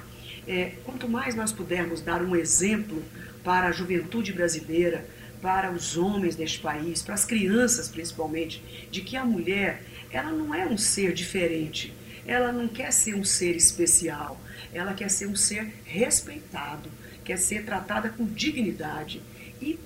é, 0.46 0.72
quanto 0.82 1.06
mais 1.06 1.34
nós 1.34 1.52
pudermos 1.52 2.00
dar 2.00 2.22
um 2.22 2.34
exemplo 2.34 3.04
para 3.44 3.68
a 3.68 3.72
juventude 3.72 4.32
brasileira, 4.32 5.06
para 5.42 5.70
os 5.70 5.96
homens 5.96 6.34
deste 6.34 6.58
país, 6.58 7.02
para 7.02 7.14
as 7.14 7.24
crianças 7.24 7.88
principalmente, 7.88 8.62
de 8.90 9.02
que 9.02 9.16
a 9.16 9.24
mulher 9.24 9.84
ela 10.10 10.30
não 10.30 10.54
é 10.54 10.66
um 10.66 10.78
ser 10.78 11.12
diferente, 11.12 11.94
ela 12.26 12.52
não 12.52 12.68
quer 12.68 12.92
ser 12.92 13.14
um 13.14 13.24
ser 13.24 13.56
especial, 13.56 14.40
ela 14.72 14.94
quer 14.94 15.10
ser 15.10 15.26
um 15.26 15.36
ser 15.36 15.72
respeitado, 15.84 16.90
quer 17.24 17.38
ser 17.38 17.64
tratada 17.64 18.08
com 18.08 18.24
dignidade 18.26 19.22
e 19.60 19.78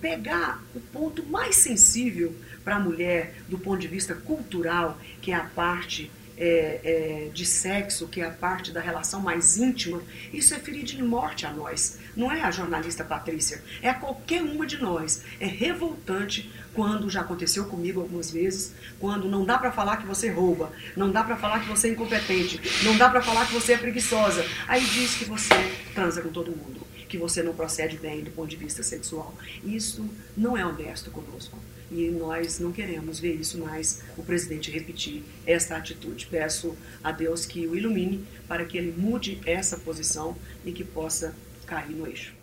pegar 0.00 0.62
o 0.74 0.80
ponto 0.80 1.24
mais 1.26 1.56
sensível 1.56 2.34
para 2.64 2.76
a 2.76 2.80
mulher 2.80 3.34
do 3.48 3.58
ponto 3.58 3.80
de 3.80 3.88
vista 3.88 4.14
cultural, 4.14 5.00
que 5.20 5.32
é 5.32 5.34
a 5.34 5.44
parte 5.44 6.10
é, 6.38 6.80
é, 6.84 7.30
de 7.32 7.44
sexo, 7.44 8.06
que 8.08 8.20
é 8.20 8.26
a 8.26 8.30
parte 8.30 8.70
da 8.72 8.80
relação 8.80 9.20
mais 9.20 9.56
íntima, 9.56 10.00
isso 10.32 10.54
é 10.54 10.58
ferir 10.58 10.84
de 10.84 11.02
morte 11.02 11.44
a 11.44 11.52
nós. 11.52 11.98
Não 12.16 12.30
é 12.30 12.42
a 12.42 12.50
jornalista 12.50 13.04
Patrícia, 13.04 13.62
é 13.82 13.90
a 13.90 13.94
qualquer 13.94 14.42
uma 14.42 14.66
de 14.66 14.78
nós. 14.78 15.22
É 15.40 15.46
revoltante 15.46 16.50
quando 16.74 17.10
já 17.10 17.22
aconteceu 17.22 17.64
comigo 17.66 18.00
algumas 18.00 18.30
vezes, 18.30 18.72
quando 19.00 19.28
não 19.28 19.44
dá 19.44 19.58
para 19.58 19.72
falar 19.72 19.96
que 19.96 20.06
você 20.06 20.30
rouba, 20.30 20.72
não 20.96 21.10
dá 21.10 21.24
para 21.24 21.36
falar 21.36 21.60
que 21.60 21.68
você 21.68 21.88
é 21.88 21.90
incompetente, 21.90 22.60
não 22.84 22.96
dá 22.96 23.08
para 23.08 23.20
falar 23.20 23.46
que 23.46 23.52
você 23.52 23.72
é 23.72 23.78
preguiçosa. 23.78 24.44
Aí 24.68 24.84
diz 24.84 25.16
que 25.16 25.24
você 25.24 25.54
transa 25.92 26.22
com 26.22 26.28
todo 26.28 26.52
mundo, 26.52 26.86
que 27.08 27.18
você 27.18 27.42
não 27.42 27.54
procede 27.54 27.96
bem 27.96 28.22
do 28.22 28.30
ponto 28.30 28.48
de 28.48 28.56
vista 28.56 28.82
sexual. 28.82 29.34
Isso 29.64 30.08
não 30.36 30.56
é 30.56 30.64
honesto 30.64 31.10
conosco 31.10 31.58
e 31.90 32.10
nós 32.10 32.58
não 32.58 32.70
queremos 32.70 33.18
ver 33.18 33.34
isso 33.34 33.58
mais, 33.58 34.02
o 34.16 34.22
presidente 34.22 34.70
repetir 34.70 35.24
esta 35.46 35.76
atitude. 35.76 36.26
Peço 36.26 36.76
a 37.02 37.10
Deus 37.10 37.46
que 37.46 37.66
o 37.66 37.74
ilumine 37.74 38.26
para 38.46 38.64
que 38.64 38.76
ele 38.76 38.92
mude 38.92 39.40
essa 39.46 39.76
posição 39.78 40.36
e 40.64 40.72
que 40.72 40.84
possa 40.84 41.34
cair 41.66 41.94
no 41.94 42.06
eixo. 42.06 42.34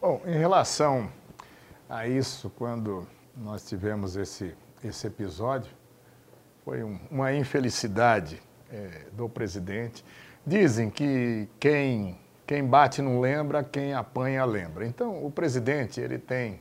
Bom, 0.00 0.22
em 0.26 0.38
relação 0.38 1.12
a 1.88 2.06
isso, 2.06 2.50
quando 2.56 3.06
nós 3.36 3.68
tivemos 3.68 4.16
esse, 4.16 4.54
esse 4.82 5.06
episódio, 5.06 5.70
foi 6.64 6.82
um, 6.82 6.98
uma 7.10 7.32
infelicidade 7.34 8.40
é, 8.70 9.06
do 9.12 9.28
presidente. 9.28 10.04
Dizem 10.46 10.88
que 10.90 11.48
quem, 11.58 12.18
quem 12.50 12.66
bate 12.66 13.00
não 13.00 13.20
lembra, 13.20 13.62
quem 13.62 13.94
apanha 13.94 14.44
lembra. 14.44 14.84
Então, 14.84 15.24
o 15.24 15.30
presidente 15.30 16.00
ele 16.00 16.18
tem 16.18 16.60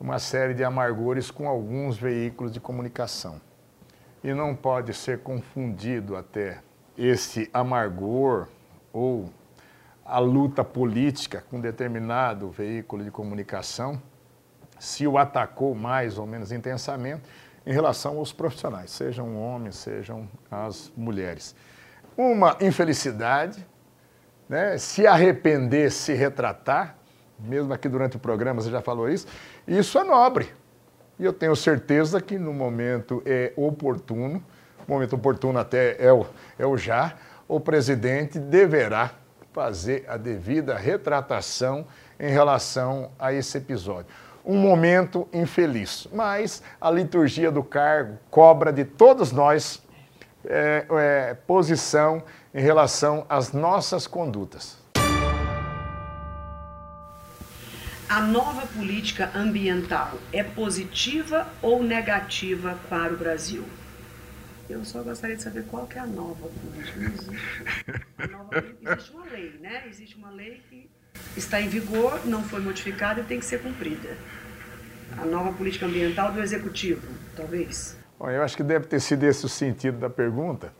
uma 0.00 0.18
série 0.18 0.52
de 0.52 0.64
amargores 0.64 1.30
com 1.30 1.48
alguns 1.48 1.96
veículos 1.96 2.52
de 2.52 2.58
comunicação. 2.58 3.40
E 4.24 4.34
não 4.34 4.52
pode 4.52 4.92
ser 4.92 5.20
confundido 5.20 6.16
até 6.16 6.58
esse 6.98 7.48
amargor 7.54 8.48
ou 8.92 9.30
a 10.04 10.18
luta 10.18 10.64
política 10.64 11.44
com 11.48 11.60
determinado 11.60 12.50
veículo 12.50 13.04
de 13.04 13.12
comunicação, 13.12 14.02
se 14.76 15.06
o 15.06 15.18
atacou 15.18 15.72
mais 15.72 16.18
ou 16.18 16.26
menos 16.26 16.50
intensamente 16.50 17.22
em 17.64 17.72
relação 17.72 18.18
aos 18.18 18.32
profissionais, 18.32 18.90
sejam 18.90 19.40
homens, 19.40 19.76
sejam 19.76 20.28
as 20.50 20.92
mulheres. 20.96 21.54
Uma 22.16 22.56
infelicidade, 22.60 23.64
né? 24.48 24.78
se 24.78 25.06
arrepender, 25.06 25.90
se 25.90 26.12
retratar, 26.14 26.96
mesmo 27.38 27.72
aqui 27.72 27.88
durante 27.88 28.16
o 28.16 28.20
programa 28.20 28.60
você 28.60 28.70
já 28.70 28.80
falou 28.80 29.08
isso, 29.08 29.26
isso 29.66 29.98
é 29.98 30.04
nobre. 30.04 30.52
E 31.18 31.24
eu 31.24 31.32
tenho 31.32 31.56
certeza 31.56 32.20
que 32.20 32.38
no 32.38 32.52
momento 32.52 33.22
é 33.24 33.52
oportuno, 33.56 34.42
momento 34.86 35.14
oportuno 35.14 35.58
até 35.58 35.96
é 35.98 36.12
o, 36.12 36.26
é 36.58 36.66
o 36.66 36.76
já, 36.76 37.14
o 37.48 37.58
presidente 37.58 38.38
deverá 38.38 39.12
fazer 39.52 40.04
a 40.08 40.16
devida 40.16 40.76
retratação 40.76 41.86
em 42.20 42.30
relação 42.30 43.10
a 43.18 43.32
esse 43.32 43.56
episódio. 43.58 44.06
Um 44.44 44.58
momento 44.58 45.26
infeliz, 45.32 46.06
mas 46.12 46.62
a 46.80 46.90
liturgia 46.90 47.50
do 47.50 47.64
cargo 47.64 48.18
cobra 48.30 48.72
de 48.72 48.84
todos 48.84 49.32
nós 49.32 49.82
é, 50.44 50.86
é, 50.88 51.34
posição 51.46 52.22
em 52.54 52.60
relação 52.60 53.26
às 53.28 53.52
nossas 53.52 54.06
condutas. 54.06 54.78
A 58.08 58.20
nova 58.20 58.64
política 58.68 59.32
ambiental 59.34 60.12
é 60.32 60.42
positiva 60.42 61.46
ou 61.60 61.82
negativa 61.82 62.78
para 62.88 63.12
o 63.12 63.16
Brasil? 63.16 63.64
Eu 64.70 64.84
só 64.84 65.02
gostaria 65.02 65.36
de 65.36 65.42
saber 65.42 65.64
qual 65.64 65.86
que 65.86 65.98
é 65.98 66.02
a 66.02 66.06
nova 66.06 66.48
política. 66.48 67.00
Existe. 67.00 68.30
Nova, 68.30 68.64
existe 68.80 69.12
uma 69.12 69.24
lei, 69.24 69.58
né? 69.60 69.82
Existe 69.88 70.16
uma 70.16 70.30
lei 70.30 70.62
que 70.68 70.88
está 71.36 71.60
em 71.60 71.68
vigor, 71.68 72.20
não 72.24 72.42
foi 72.44 72.60
modificada 72.60 73.20
e 73.20 73.24
tem 73.24 73.38
que 73.38 73.44
ser 73.44 73.60
cumprida. 73.60 74.16
A 75.18 75.24
nova 75.24 75.52
política 75.52 75.86
ambiental 75.86 76.32
do 76.32 76.40
Executivo, 76.40 77.06
talvez. 77.34 77.96
Bom, 78.18 78.30
eu 78.30 78.42
acho 78.42 78.56
que 78.56 78.62
deve 78.62 78.86
ter 78.86 79.00
sido 79.00 79.24
esse 79.24 79.44
o 79.44 79.48
sentido 79.48 79.98
da 79.98 80.10
pergunta. 80.10 80.72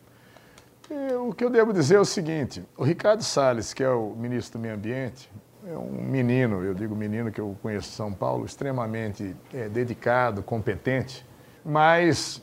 E 0.91 1.15
o 1.15 1.33
que 1.33 1.45
eu 1.45 1.51
devo 1.51 1.73
dizer 1.73 1.97
é 1.97 2.01
o 2.01 2.05
seguinte: 2.05 2.65
o 2.77 2.85
Ricardo 2.85 3.23
Salles, 3.23 3.75
que 3.75 3.83
é 3.83 3.91
o 3.91 4.15
ministro 4.17 4.59
do 4.59 4.63
Meio 4.63 4.75
Ambiente, 4.75 5.31
é 5.67 5.77
um 5.77 5.91
menino, 5.91 6.63
eu 6.63 6.75
digo 6.75 6.95
menino 6.95 7.33
que 7.33 7.41
eu 7.41 7.57
conheço 7.61 7.91
São 7.91 8.13
Paulo, 8.13 8.47
extremamente 8.47 9.35
é, 9.53 9.69
dedicado, 9.69 10.43
competente, 10.43 11.27
mas 11.65 12.41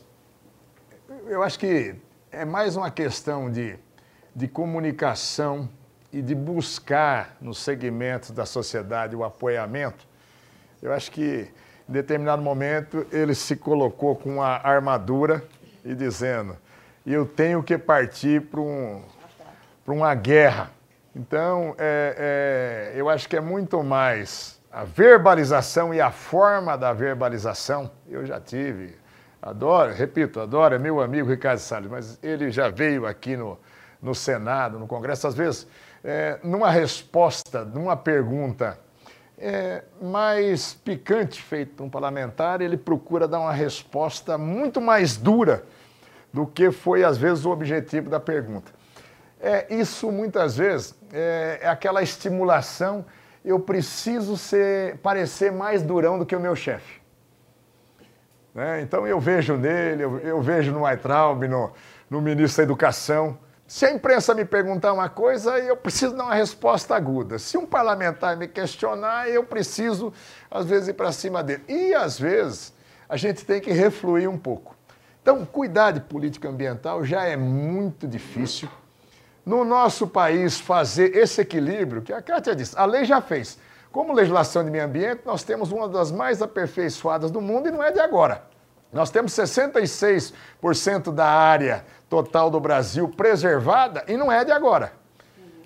eu 1.26 1.42
acho 1.42 1.58
que 1.58 1.94
é 2.30 2.44
mais 2.44 2.76
uma 2.76 2.90
questão 2.90 3.50
de, 3.50 3.78
de 4.36 4.46
comunicação 4.46 5.68
e 6.12 6.20
de 6.20 6.34
buscar 6.34 7.36
nos 7.40 7.58
segmentos 7.58 8.30
da 8.30 8.44
sociedade 8.44 9.16
o 9.16 9.24
apoiamento. 9.24 10.06
Eu 10.82 10.92
acho 10.92 11.10
que 11.10 11.48
em 11.88 11.92
determinado 11.92 12.42
momento 12.42 13.06
ele 13.10 13.34
se 13.34 13.56
colocou 13.56 14.14
com 14.14 14.42
a 14.42 14.56
armadura 14.56 15.42
e 15.82 15.94
dizendo: 15.94 16.58
eu 17.12 17.26
tenho 17.26 17.62
que 17.62 17.76
partir 17.76 18.42
para 18.42 18.60
um, 18.60 19.02
uma 19.86 20.14
guerra 20.14 20.70
então, 21.16 21.76
é, 21.78 22.92
é, 22.96 23.00
eu 23.00 23.08
acho 23.08 23.28
que 23.28 23.36
é 23.36 23.40
muito 23.40 23.84
mais 23.84 24.60
a 24.72 24.82
verbalização 24.82 25.94
e 25.94 26.00
a 26.00 26.10
forma 26.10 26.76
da 26.76 26.92
verbalização. 26.92 27.88
Eu 28.08 28.26
já 28.26 28.40
tive, 28.40 28.96
adoro, 29.40 29.92
repito, 29.92 30.40
adoro, 30.40 30.74
é 30.74 30.78
meu 30.78 31.00
amigo 31.00 31.30
Ricardo 31.30 31.60
Salles, 31.60 31.88
mas 31.88 32.18
ele 32.20 32.50
já 32.50 32.68
veio 32.68 33.06
aqui 33.06 33.36
no, 33.36 33.56
no 34.02 34.12
Senado, 34.12 34.76
no 34.76 34.88
Congresso, 34.88 35.28
às 35.28 35.36
vezes, 35.36 35.68
é, 36.02 36.40
numa 36.42 36.68
resposta, 36.68 37.64
numa 37.64 37.96
pergunta 37.96 38.76
é, 39.38 39.84
mais 40.02 40.74
picante 40.74 41.40
feita 41.40 41.80
um 41.80 41.88
parlamentar, 41.88 42.60
ele 42.60 42.76
procura 42.76 43.28
dar 43.28 43.38
uma 43.38 43.52
resposta 43.52 44.36
muito 44.36 44.80
mais 44.80 45.16
dura 45.16 45.62
do 46.34 46.44
que 46.44 46.72
foi, 46.72 47.04
às 47.04 47.16
vezes, 47.16 47.44
o 47.44 47.50
objetivo 47.50 48.10
da 48.10 48.18
pergunta. 48.18 48.72
É, 49.40 49.72
isso 49.72 50.10
muitas 50.10 50.56
vezes 50.56 50.92
é, 51.12 51.60
é 51.62 51.68
aquela 51.68 52.02
estimulação. 52.02 53.06
Eu 53.44 53.60
preciso 53.60 54.36
ser, 54.36 54.98
parecer 54.98 55.52
mais 55.52 55.80
durão 55.80 56.18
do 56.18 56.26
que 56.26 56.34
o 56.34 56.40
meu 56.40 56.56
chefe. 56.56 57.00
Né? 58.52 58.80
Então 58.80 59.06
eu 59.06 59.20
vejo 59.20 59.56
nele, 59.56 60.02
eu, 60.02 60.18
eu 60.18 60.42
vejo 60.42 60.72
no 60.72 60.82
Weitraub, 60.82 61.46
no, 61.46 61.72
no 62.10 62.20
ministro 62.20 62.56
da 62.56 62.62
Educação. 62.64 63.38
Se 63.64 63.86
a 63.86 63.92
imprensa 63.92 64.34
me 64.34 64.44
perguntar 64.44 64.92
uma 64.92 65.08
coisa, 65.08 65.56
eu 65.60 65.76
preciso 65.76 66.16
dar 66.16 66.24
uma 66.24 66.34
resposta 66.34 66.96
aguda. 66.96 67.38
Se 67.38 67.56
um 67.56 67.64
parlamentar 67.64 68.36
me 68.36 68.48
questionar, 68.48 69.28
eu 69.28 69.44
preciso, 69.44 70.12
às 70.50 70.66
vezes, 70.66 70.88
ir 70.88 70.94
para 70.94 71.12
cima 71.12 71.44
dele. 71.44 71.62
E, 71.68 71.94
às 71.94 72.18
vezes, 72.18 72.74
a 73.08 73.16
gente 73.16 73.44
tem 73.44 73.60
que 73.60 73.70
refluir 73.70 74.28
um 74.28 74.36
pouco. 74.36 74.73
Então, 75.24 75.42
cuidar 75.46 75.90
de 75.92 76.00
política 76.00 76.50
ambiental 76.50 77.02
já 77.02 77.24
é 77.24 77.34
muito 77.34 78.06
difícil 78.06 78.68
no 79.44 79.64
nosso 79.64 80.06
país 80.06 80.60
fazer 80.60 81.16
esse 81.16 81.40
equilíbrio, 81.40 82.02
que 82.02 82.12
a 82.12 82.20
Kátia 82.20 82.54
disse, 82.54 82.78
a 82.78 82.84
lei 82.84 83.06
já 83.06 83.22
fez. 83.22 83.58
Como 83.90 84.12
legislação 84.12 84.62
de 84.62 84.70
meio 84.70 84.84
ambiente, 84.84 85.22
nós 85.24 85.42
temos 85.42 85.72
uma 85.72 85.88
das 85.88 86.12
mais 86.12 86.42
aperfeiçoadas 86.42 87.30
do 87.30 87.40
mundo 87.40 87.68
e 87.68 87.70
não 87.70 87.82
é 87.82 87.90
de 87.90 88.00
agora. 88.00 88.42
Nós 88.92 89.08
temos 89.08 89.32
66% 89.32 91.10
da 91.10 91.26
área 91.26 91.86
total 92.10 92.50
do 92.50 92.60
Brasil 92.60 93.08
preservada 93.08 94.04
e 94.06 94.18
não 94.18 94.30
é 94.30 94.44
de 94.44 94.52
agora. 94.52 94.92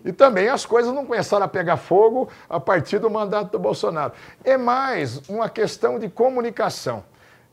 E 0.04 0.12
também 0.12 0.48
as 0.48 0.64
coisas 0.64 0.94
não 0.94 1.04
começaram 1.04 1.44
a 1.44 1.48
pegar 1.48 1.78
fogo 1.78 2.28
a 2.48 2.60
partir 2.60 3.00
do 3.00 3.10
mandato 3.10 3.50
do 3.50 3.58
Bolsonaro. 3.58 4.12
É 4.44 4.56
mais 4.56 5.28
uma 5.28 5.48
questão 5.48 5.98
de 5.98 6.08
comunicação. 6.08 7.02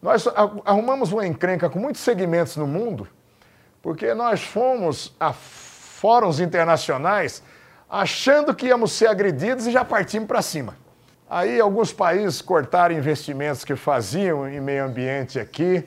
Nós 0.05 0.27
arrumamos 0.63 1.11
uma 1.11 1.25
encrenca 1.25 1.67
com 1.67 1.79
muitos 1.79 2.01
segmentos 2.01 2.55
no 2.57 2.67
mundo, 2.67 3.07
porque 3.81 4.13
nós 4.13 4.39
fomos 4.39 5.15
a 5.19 5.33
fóruns 5.33 6.39
internacionais 6.39 7.41
achando 7.89 8.53
que 8.53 8.67
íamos 8.67 8.91
ser 8.91 9.07
agredidos 9.07 9.65
e 9.65 9.71
já 9.71 9.83
partimos 9.83 10.27
para 10.27 10.43
cima. 10.43 10.75
Aí 11.27 11.59
alguns 11.59 11.91
países 11.91 12.39
cortaram 12.39 12.93
investimentos 12.93 13.65
que 13.65 13.75
faziam 13.75 14.47
em 14.47 14.61
meio 14.61 14.85
ambiente 14.85 15.39
aqui. 15.39 15.83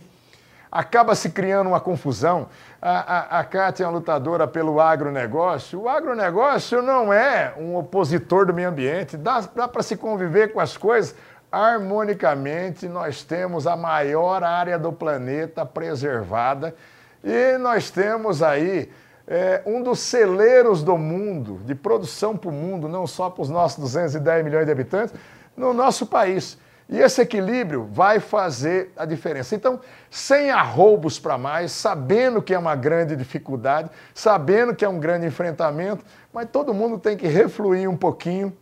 Acaba 0.70 1.14
se 1.14 1.30
criando 1.30 1.68
uma 1.68 1.80
confusão. 1.80 2.48
A, 2.82 3.38
a, 3.38 3.40
a 3.40 3.46
é 3.78 3.82
uma 3.84 3.92
lutadora 3.92 4.48
pelo 4.48 4.80
agronegócio. 4.80 5.82
O 5.82 5.88
agronegócio 5.88 6.82
não 6.82 7.12
é 7.12 7.54
um 7.56 7.76
opositor 7.76 8.46
do 8.46 8.52
meio 8.52 8.68
ambiente. 8.68 9.16
Dá, 9.16 9.42
dá 9.54 9.68
para 9.68 9.82
se 9.84 9.96
conviver 9.96 10.52
com 10.52 10.58
as 10.58 10.76
coisas 10.76 11.14
harmonicamente. 11.50 12.88
Nós 12.88 13.22
temos 13.22 13.66
a 13.66 13.76
maior 13.76 14.42
área 14.42 14.78
do 14.78 14.92
planeta 14.92 15.64
preservada 15.64 16.74
e 17.22 17.58
nós 17.58 17.90
temos 17.90 18.42
aí 18.42 18.90
é 19.30 19.60
um 19.66 19.82
dos 19.82 20.00
celeiros 20.00 20.82
do 20.82 20.96
mundo, 20.96 21.60
de 21.66 21.74
produção 21.74 22.34
para 22.34 22.48
o 22.48 22.52
mundo, 22.52 22.88
não 22.88 23.06
só 23.06 23.28
para 23.28 23.42
os 23.42 23.50
nossos 23.50 23.78
210 23.78 24.42
milhões 24.42 24.64
de 24.64 24.72
habitantes, 24.72 25.14
no 25.54 25.74
nosso 25.74 26.06
país. 26.06 26.56
E 26.88 26.98
esse 26.98 27.20
equilíbrio 27.20 27.86
vai 27.92 28.18
fazer 28.18 28.90
a 28.96 29.04
diferença. 29.04 29.54
Então, 29.54 29.78
sem 30.10 30.50
arroubos 30.50 31.20
para 31.20 31.36
mais, 31.36 31.72
sabendo 31.72 32.40
que 32.40 32.54
é 32.54 32.58
uma 32.58 32.74
grande 32.74 33.14
dificuldade, 33.14 33.90
sabendo 34.14 34.74
que 34.74 34.82
é 34.82 34.88
um 34.88 34.98
grande 34.98 35.26
enfrentamento, 35.26 36.02
mas 36.32 36.48
todo 36.50 36.72
mundo 36.72 36.98
tem 36.98 37.14
que 37.14 37.26
refluir 37.26 37.90
um 37.90 37.96
pouquinho 37.96 38.56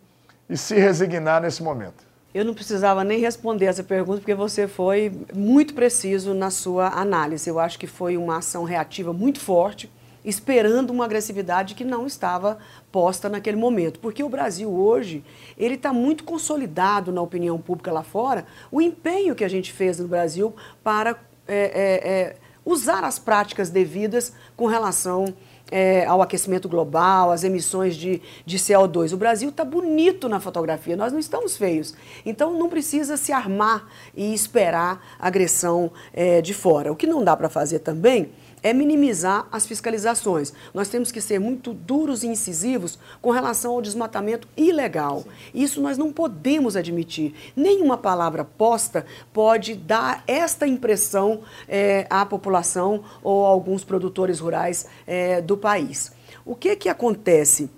e 0.51 0.57
se 0.57 0.75
resignar 0.75 1.41
nesse 1.41 1.63
momento. 1.63 2.05
Eu 2.37 2.45
não 2.45 2.53
precisava 2.53 3.03
nem 3.03 3.19
responder 3.19 3.65
essa 3.65 3.83
pergunta, 3.83 4.19
porque 4.19 4.35
você 4.35 4.69
foi 4.69 5.11
muito 5.35 5.73
preciso 5.73 6.35
na 6.35 6.51
sua 6.51 6.89
análise. 6.89 7.49
Eu 7.49 7.59
acho 7.59 7.79
que 7.79 7.87
foi 7.87 8.19
uma 8.19 8.37
ação 8.37 8.63
reativa 8.65 9.11
muito 9.11 9.41
forte, 9.41 9.91
esperando 10.23 10.91
uma 10.91 11.07
agressividade 11.07 11.75
que 11.75 11.83
não 11.83 12.07
estava 12.07 12.59
posta 12.93 13.31
naquele 13.31 13.57
momento. 13.57 13.99
Porque 14.01 14.23
o 14.23 14.29
Brasil 14.29 14.71
hoje, 14.71 15.25
ele 15.57 15.77
está 15.77 15.95
muito 15.95 16.25
consolidado 16.25 17.11
na 17.11 17.23
opinião 17.23 17.57
pública 17.59 17.91
lá 17.91 18.03
fora, 18.03 18.45
o 18.71 18.83
empenho 18.83 19.35
que 19.35 19.43
a 19.43 19.49
gente 19.49 19.73
fez 19.73 19.99
no 19.99 20.07
Brasil 20.07 20.55
para 20.85 21.19
é, 21.49 21.57
é, 21.57 22.11
é, 22.11 22.37
usar 22.67 23.03
as 23.03 23.19
práticas 23.19 23.71
devidas 23.71 24.35
com 24.55 24.67
relação 24.67 25.35
é, 25.71 26.05
ao 26.07 26.23
aquecimento 26.23 26.69
global, 26.69 27.31
às 27.31 27.45
emissões 27.45 27.97
de, 27.97 28.23
de 28.45 28.59
CO2. 28.59 29.13
O 29.13 29.17
Brasil 29.17 29.49
está 29.49 29.65
bonito 29.65 30.29
na 30.29 30.41
fotografia, 30.41 30.97
nós 30.97 31.13
não 31.13 31.19
estamos 31.19 31.57
feios. 31.57 31.95
Então 32.25 32.57
não 32.59 32.69
precisa 32.69 33.17
se 33.17 33.33
armar 33.33 33.87
e 34.15 34.33
esperar 34.33 35.17
agressão 35.19 35.91
é, 36.13 36.41
de 36.41 36.55
fora. 36.55 36.93
O 36.93 36.97
que 36.97 37.07
não 37.07 37.23
dá 37.23 37.37
para 37.37 37.49
fazer 37.49 37.81
também 37.81 38.31
é 38.63 38.73
minimizar 38.73 39.47
as 39.53 39.67
fiscalizações. 39.67 40.53
Nós 40.75 40.89
temos 40.89 41.13
que 41.13 41.21
ser 41.21 41.39
muito 41.39 41.73
duros 41.73 42.23
e 42.23 42.27
incisivos 42.27 42.99
com 43.21 43.31
relação 43.31 43.73
ao 43.73 43.83
desmatamento 43.83 44.49
ilegal. 44.57 45.25
Isso 45.55 45.81
nós 45.81 45.97
não 45.97 46.13
podemos 46.13 46.77
admitir. 46.77 47.35
Nenhuma 47.55 47.97
palavra 47.97 48.45
posta 48.45 49.07
pode 49.33 49.75
dar 49.75 50.25
esta 50.27 50.67
impressão 50.67 51.41
é, 51.69 52.07
à 52.11 52.25
população 52.25 53.05
ou 53.23 53.45
a 53.45 53.49
alguns 53.49 53.85
produtores 53.85 54.41
rurais 54.41 54.87
é, 55.07 55.41
do 55.41 55.57
país. 55.57 56.13
O 56.45 56.55
que, 56.55 56.77
que 56.77 56.89
acontece? 56.89 57.71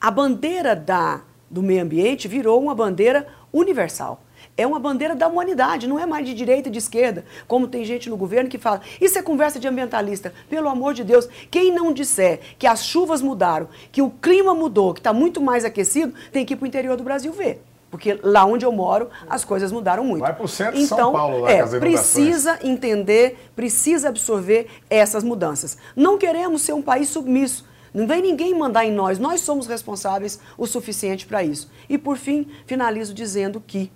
A 0.00 0.10
bandeira 0.10 0.74
da, 0.76 1.22
do 1.50 1.62
meio 1.62 1.82
ambiente 1.82 2.28
virou 2.28 2.60
uma 2.60 2.74
bandeira 2.74 3.26
universal 3.52 4.20
é 4.56 4.66
uma 4.66 4.78
bandeira 4.78 5.14
da 5.14 5.28
humanidade, 5.28 5.86
não 5.86 5.98
é 5.98 6.06
mais 6.06 6.26
de 6.26 6.34
direita 6.34 6.68
e 6.68 6.72
de 6.72 6.78
esquerda, 6.78 7.24
como 7.46 7.68
tem 7.68 7.84
gente 7.84 8.08
no 8.10 8.16
governo 8.16 8.48
que 8.48 8.58
fala. 8.58 8.80
Isso 9.00 9.18
é 9.18 9.22
conversa 9.22 9.58
de 9.58 9.68
ambientalista. 9.68 10.32
Pelo 10.48 10.68
amor 10.68 10.94
de 10.94 11.04
Deus, 11.04 11.28
quem 11.50 11.72
não 11.72 11.92
disser 11.92 12.40
que 12.58 12.66
as 12.66 12.84
chuvas 12.84 13.20
mudaram, 13.20 13.68
que 13.90 14.02
o 14.02 14.10
clima 14.10 14.54
mudou, 14.54 14.94
que 14.94 15.00
está 15.00 15.12
muito 15.12 15.40
mais 15.40 15.64
aquecido, 15.64 16.14
tem 16.32 16.44
que 16.44 16.54
ir 16.54 16.56
para 16.56 16.64
o 16.64 16.68
interior 16.68 16.96
do 16.96 17.04
Brasil 17.04 17.32
ver. 17.32 17.62
Porque 17.94 18.18
lá 18.24 18.44
onde 18.44 18.64
eu 18.64 18.72
moro, 18.72 19.08
as 19.30 19.44
coisas 19.44 19.70
mudaram 19.70 20.02
muito. 20.02 20.22
Vai 20.22 20.34
para 20.34 20.44
o 20.44 20.48
centro 20.48 20.74
de 20.74 20.82
então, 20.82 20.98
São 20.98 21.12
Paulo, 21.12 21.42
lá, 21.42 21.52
é, 21.52 21.64
precisa 21.78 22.58
entender, 22.60 23.38
precisa 23.54 24.08
absorver 24.08 24.66
essas 24.90 25.22
mudanças. 25.22 25.78
Não 25.94 26.18
queremos 26.18 26.62
ser 26.62 26.72
um 26.72 26.82
país 26.82 27.08
submisso. 27.08 27.64
Não 27.94 28.08
vem 28.08 28.20
ninguém 28.20 28.52
mandar 28.52 28.84
em 28.84 28.90
nós, 28.90 29.20
nós 29.20 29.42
somos 29.42 29.68
responsáveis 29.68 30.40
o 30.58 30.66
suficiente 30.66 31.24
para 31.24 31.44
isso. 31.44 31.70
E 31.88 31.96
por 31.96 32.16
fim, 32.16 32.48
finalizo 32.66 33.14
dizendo 33.14 33.62
que 33.64 33.92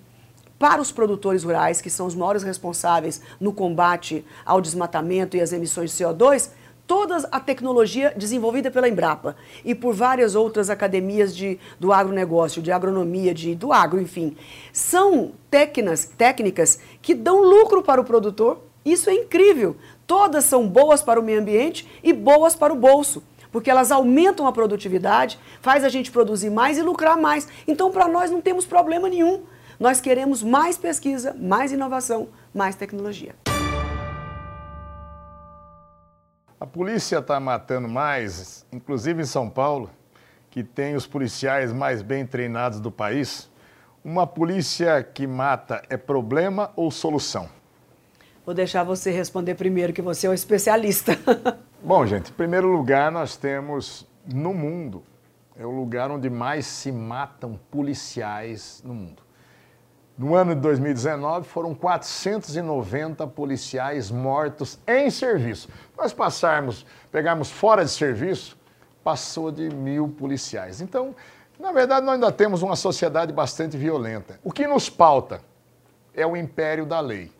para 0.58 0.82
os 0.82 0.90
produtores 0.90 1.44
rurais, 1.44 1.80
que 1.80 1.90
são 1.90 2.06
os 2.06 2.14
maiores 2.14 2.42
responsáveis 2.42 3.20
no 3.40 3.52
combate 3.52 4.24
ao 4.44 4.60
desmatamento 4.60 5.36
e 5.36 5.40
às 5.40 5.52
emissões 5.52 5.96
de 5.96 6.04
CO2, 6.04 6.50
toda 6.86 7.18
a 7.30 7.38
tecnologia 7.38 8.14
desenvolvida 8.16 8.70
pela 8.70 8.88
Embrapa 8.88 9.36
e 9.62 9.74
por 9.74 9.94
várias 9.94 10.34
outras 10.34 10.70
academias 10.70 11.36
de, 11.36 11.60
do 11.78 11.92
agronegócio, 11.92 12.62
de 12.62 12.72
agronomia, 12.72 13.34
de, 13.34 13.54
do 13.54 13.72
agro, 13.72 14.00
enfim, 14.00 14.34
são 14.72 15.32
técnicas, 15.50 16.06
técnicas 16.06 16.80
que 17.02 17.14
dão 17.14 17.42
lucro 17.42 17.82
para 17.82 18.00
o 18.00 18.04
produtor. 18.04 18.58
Isso 18.84 19.10
é 19.10 19.14
incrível. 19.14 19.76
Todas 20.06 20.46
são 20.46 20.66
boas 20.66 21.02
para 21.02 21.20
o 21.20 21.22
meio 21.22 21.40
ambiente 21.40 21.86
e 22.02 22.12
boas 22.12 22.56
para 22.56 22.72
o 22.72 22.76
bolso 22.76 23.22
porque 23.50 23.70
elas 23.70 23.90
aumentam 23.90 24.46
a 24.46 24.52
produtividade, 24.52 25.38
faz 25.62 25.82
a 25.82 25.88
gente 25.88 26.10
produzir 26.10 26.50
mais 26.50 26.76
e 26.76 26.82
lucrar 26.82 27.16
mais. 27.16 27.48
Então, 27.66 27.90
para 27.90 28.06
nós 28.06 28.30
não 28.30 28.42
temos 28.42 28.66
problema 28.66 29.08
nenhum. 29.08 29.42
Nós 29.78 30.00
queremos 30.00 30.42
mais 30.42 30.76
pesquisa, 30.76 31.32
mais 31.34 31.70
inovação, 31.70 32.28
mais 32.52 32.74
tecnologia. 32.74 33.36
A 36.58 36.66
polícia 36.66 37.18
está 37.18 37.38
matando 37.38 37.88
mais, 37.88 38.66
inclusive 38.72 39.22
em 39.22 39.24
São 39.24 39.48
Paulo, 39.48 39.88
que 40.50 40.64
tem 40.64 40.96
os 40.96 41.06
policiais 41.06 41.72
mais 41.72 42.02
bem 42.02 42.26
treinados 42.26 42.80
do 42.80 42.90
país. 42.90 43.48
Uma 44.02 44.26
polícia 44.26 45.00
que 45.04 45.28
mata 45.28 45.80
é 45.88 45.96
problema 45.96 46.72
ou 46.74 46.90
solução? 46.90 47.48
Vou 48.44 48.54
deixar 48.54 48.82
você 48.82 49.12
responder 49.12 49.54
primeiro, 49.54 49.92
que 49.92 50.02
você 50.02 50.26
é 50.26 50.30
o 50.30 50.34
especialista. 50.34 51.16
Bom, 51.80 52.04
gente, 52.04 52.32
em 52.32 52.34
primeiro 52.34 52.66
lugar, 52.66 53.12
nós 53.12 53.36
temos 53.36 54.04
no 54.26 54.52
mundo, 54.52 55.04
é 55.56 55.64
o 55.64 55.70
lugar 55.70 56.10
onde 56.10 56.28
mais 56.28 56.66
se 56.66 56.90
matam 56.90 57.60
policiais 57.70 58.82
no 58.84 58.92
mundo. 58.92 59.27
No 60.18 60.34
ano 60.34 60.52
de 60.52 60.60
2019, 60.60 61.46
foram 61.46 61.72
490 61.72 63.24
policiais 63.28 64.10
mortos 64.10 64.76
em 64.84 65.08
serviço. 65.10 65.68
Nós 65.96 66.12
passarmos, 66.12 66.84
pegarmos 67.12 67.52
fora 67.52 67.84
de 67.84 67.90
serviço, 67.92 68.58
passou 69.04 69.52
de 69.52 69.70
mil 69.70 70.08
policiais. 70.08 70.80
Então, 70.80 71.14
na 71.56 71.70
verdade, 71.70 72.04
nós 72.04 72.16
ainda 72.16 72.32
temos 72.32 72.62
uma 72.62 72.74
sociedade 72.74 73.32
bastante 73.32 73.76
violenta. 73.76 74.40
O 74.42 74.50
que 74.50 74.66
nos 74.66 74.90
pauta 74.90 75.40
é 76.12 76.26
o 76.26 76.36
império 76.36 76.84
da 76.84 76.98
lei. 76.98 77.30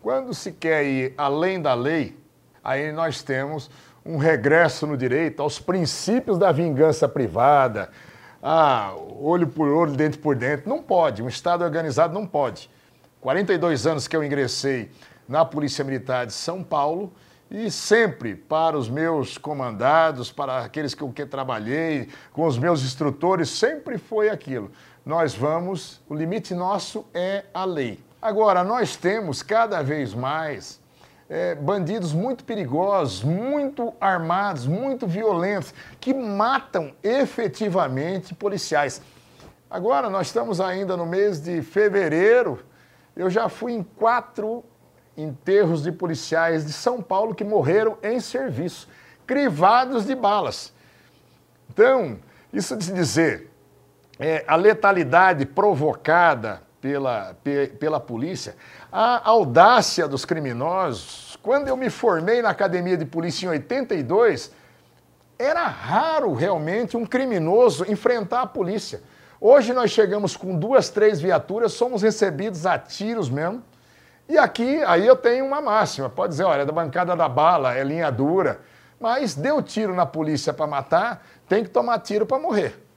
Quando 0.00 0.32
se 0.32 0.52
quer 0.52 0.84
ir 0.84 1.14
além 1.18 1.60
da 1.60 1.74
lei, 1.74 2.16
aí 2.62 2.92
nós 2.92 3.22
temos 3.22 3.68
um 4.06 4.18
regresso 4.18 4.86
no 4.86 4.96
direito 4.96 5.42
aos 5.42 5.58
princípios 5.58 6.38
da 6.38 6.52
vingança 6.52 7.08
privada, 7.08 7.90
ah, 8.42 8.94
olho 9.20 9.46
por 9.46 9.68
olho, 9.68 9.92
dente 9.92 10.18
por 10.18 10.34
dente. 10.34 10.68
Não 10.68 10.82
pode, 10.82 11.22
um 11.22 11.28
Estado 11.28 11.62
organizado 11.64 12.14
não 12.14 12.26
pode. 12.26 12.70
42 13.20 13.86
anos 13.86 14.08
que 14.08 14.16
eu 14.16 14.24
ingressei 14.24 14.90
na 15.28 15.44
Polícia 15.44 15.84
Militar 15.84 16.26
de 16.26 16.32
São 16.32 16.62
Paulo 16.62 17.12
e 17.50 17.70
sempre 17.70 18.34
para 18.34 18.78
os 18.78 18.88
meus 18.88 19.36
comandados, 19.36 20.30
para 20.30 20.60
aqueles 20.60 20.94
com 20.94 21.12
quem 21.12 21.26
trabalhei, 21.26 22.08
com 22.32 22.46
os 22.46 22.56
meus 22.56 22.82
instrutores, 22.82 23.50
sempre 23.50 23.98
foi 23.98 24.30
aquilo. 24.30 24.70
Nós 25.04 25.34
vamos, 25.34 26.00
o 26.08 26.14
limite 26.14 26.54
nosso 26.54 27.04
é 27.12 27.44
a 27.52 27.64
lei. 27.64 27.98
Agora, 28.22 28.62
nós 28.62 28.96
temos 28.96 29.42
cada 29.42 29.82
vez 29.82 30.14
mais 30.14 30.80
é, 31.30 31.54
bandidos 31.54 32.12
muito 32.12 32.42
perigosos, 32.44 33.22
muito 33.22 33.94
armados, 34.00 34.66
muito 34.66 35.06
violentos, 35.06 35.72
que 36.00 36.12
matam 36.12 36.92
efetivamente 37.04 38.34
policiais. 38.34 39.00
Agora, 39.70 40.10
nós 40.10 40.26
estamos 40.26 40.60
ainda 40.60 40.96
no 40.96 41.06
mês 41.06 41.40
de 41.40 41.62
fevereiro, 41.62 42.58
eu 43.16 43.30
já 43.30 43.48
fui 43.48 43.72
em 43.72 43.82
quatro 43.84 44.64
enterros 45.16 45.84
de 45.84 45.92
policiais 45.92 46.66
de 46.66 46.72
São 46.72 47.00
Paulo 47.00 47.32
que 47.32 47.44
morreram 47.44 47.96
em 48.02 48.18
serviço, 48.18 48.88
crivados 49.24 50.06
de 50.06 50.16
balas. 50.16 50.72
Então, 51.68 52.18
isso 52.52 52.76
de 52.76 52.92
dizer, 52.92 53.48
é, 54.18 54.44
a 54.48 54.56
letalidade 54.56 55.46
provocada 55.46 56.62
pela, 56.80 57.36
pela 57.78 58.00
polícia, 58.00 58.56
a 58.92 59.28
audácia 59.28 60.08
dos 60.08 60.24
criminosos. 60.24 61.38
Quando 61.42 61.68
eu 61.68 61.76
me 61.76 61.88
formei 61.88 62.42
na 62.42 62.50
academia 62.50 62.96
de 62.96 63.04
polícia 63.04 63.46
em 63.46 63.50
82, 63.50 64.52
era 65.38 65.66
raro 65.66 66.34
realmente 66.34 66.96
um 66.96 67.06
criminoso 67.06 67.90
enfrentar 67.90 68.42
a 68.42 68.46
polícia. 68.46 69.02
Hoje 69.40 69.72
nós 69.72 69.90
chegamos 69.90 70.36
com 70.36 70.58
duas, 70.58 70.90
três 70.90 71.20
viaturas, 71.20 71.72
somos 71.72 72.02
recebidos 72.02 72.66
a 72.66 72.78
tiros 72.78 73.30
mesmo. 73.30 73.62
E 74.28 74.36
aqui, 74.36 74.82
aí 74.84 75.06
eu 75.06 75.16
tenho 75.16 75.46
uma 75.46 75.60
máxima, 75.60 76.10
pode 76.10 76.32
dizer, 76.32 76.44
olha, 76.44 76.62
é 76.62 76.64
da 76.64 76.72
bancada 76.72 77.16
da 77.16 77.28
bala, 77.28 77.74
é 77.74 77.82
linha 77.82 78.10
dura, 78.10 78.60
mas 79.00 79.34
deu 79.34 79.62
tiro 79.62 79.94
na 79.94 80.04
polícia 80.04 80.52
para 80.52 80.66
matar, 80.66 81.26
tem 81.48 81.64
que 81.64 81.70
tomar 81.70 81.98
tiro 82.00 82.26
para 82.26 82.38
morrer. 82.38 82.89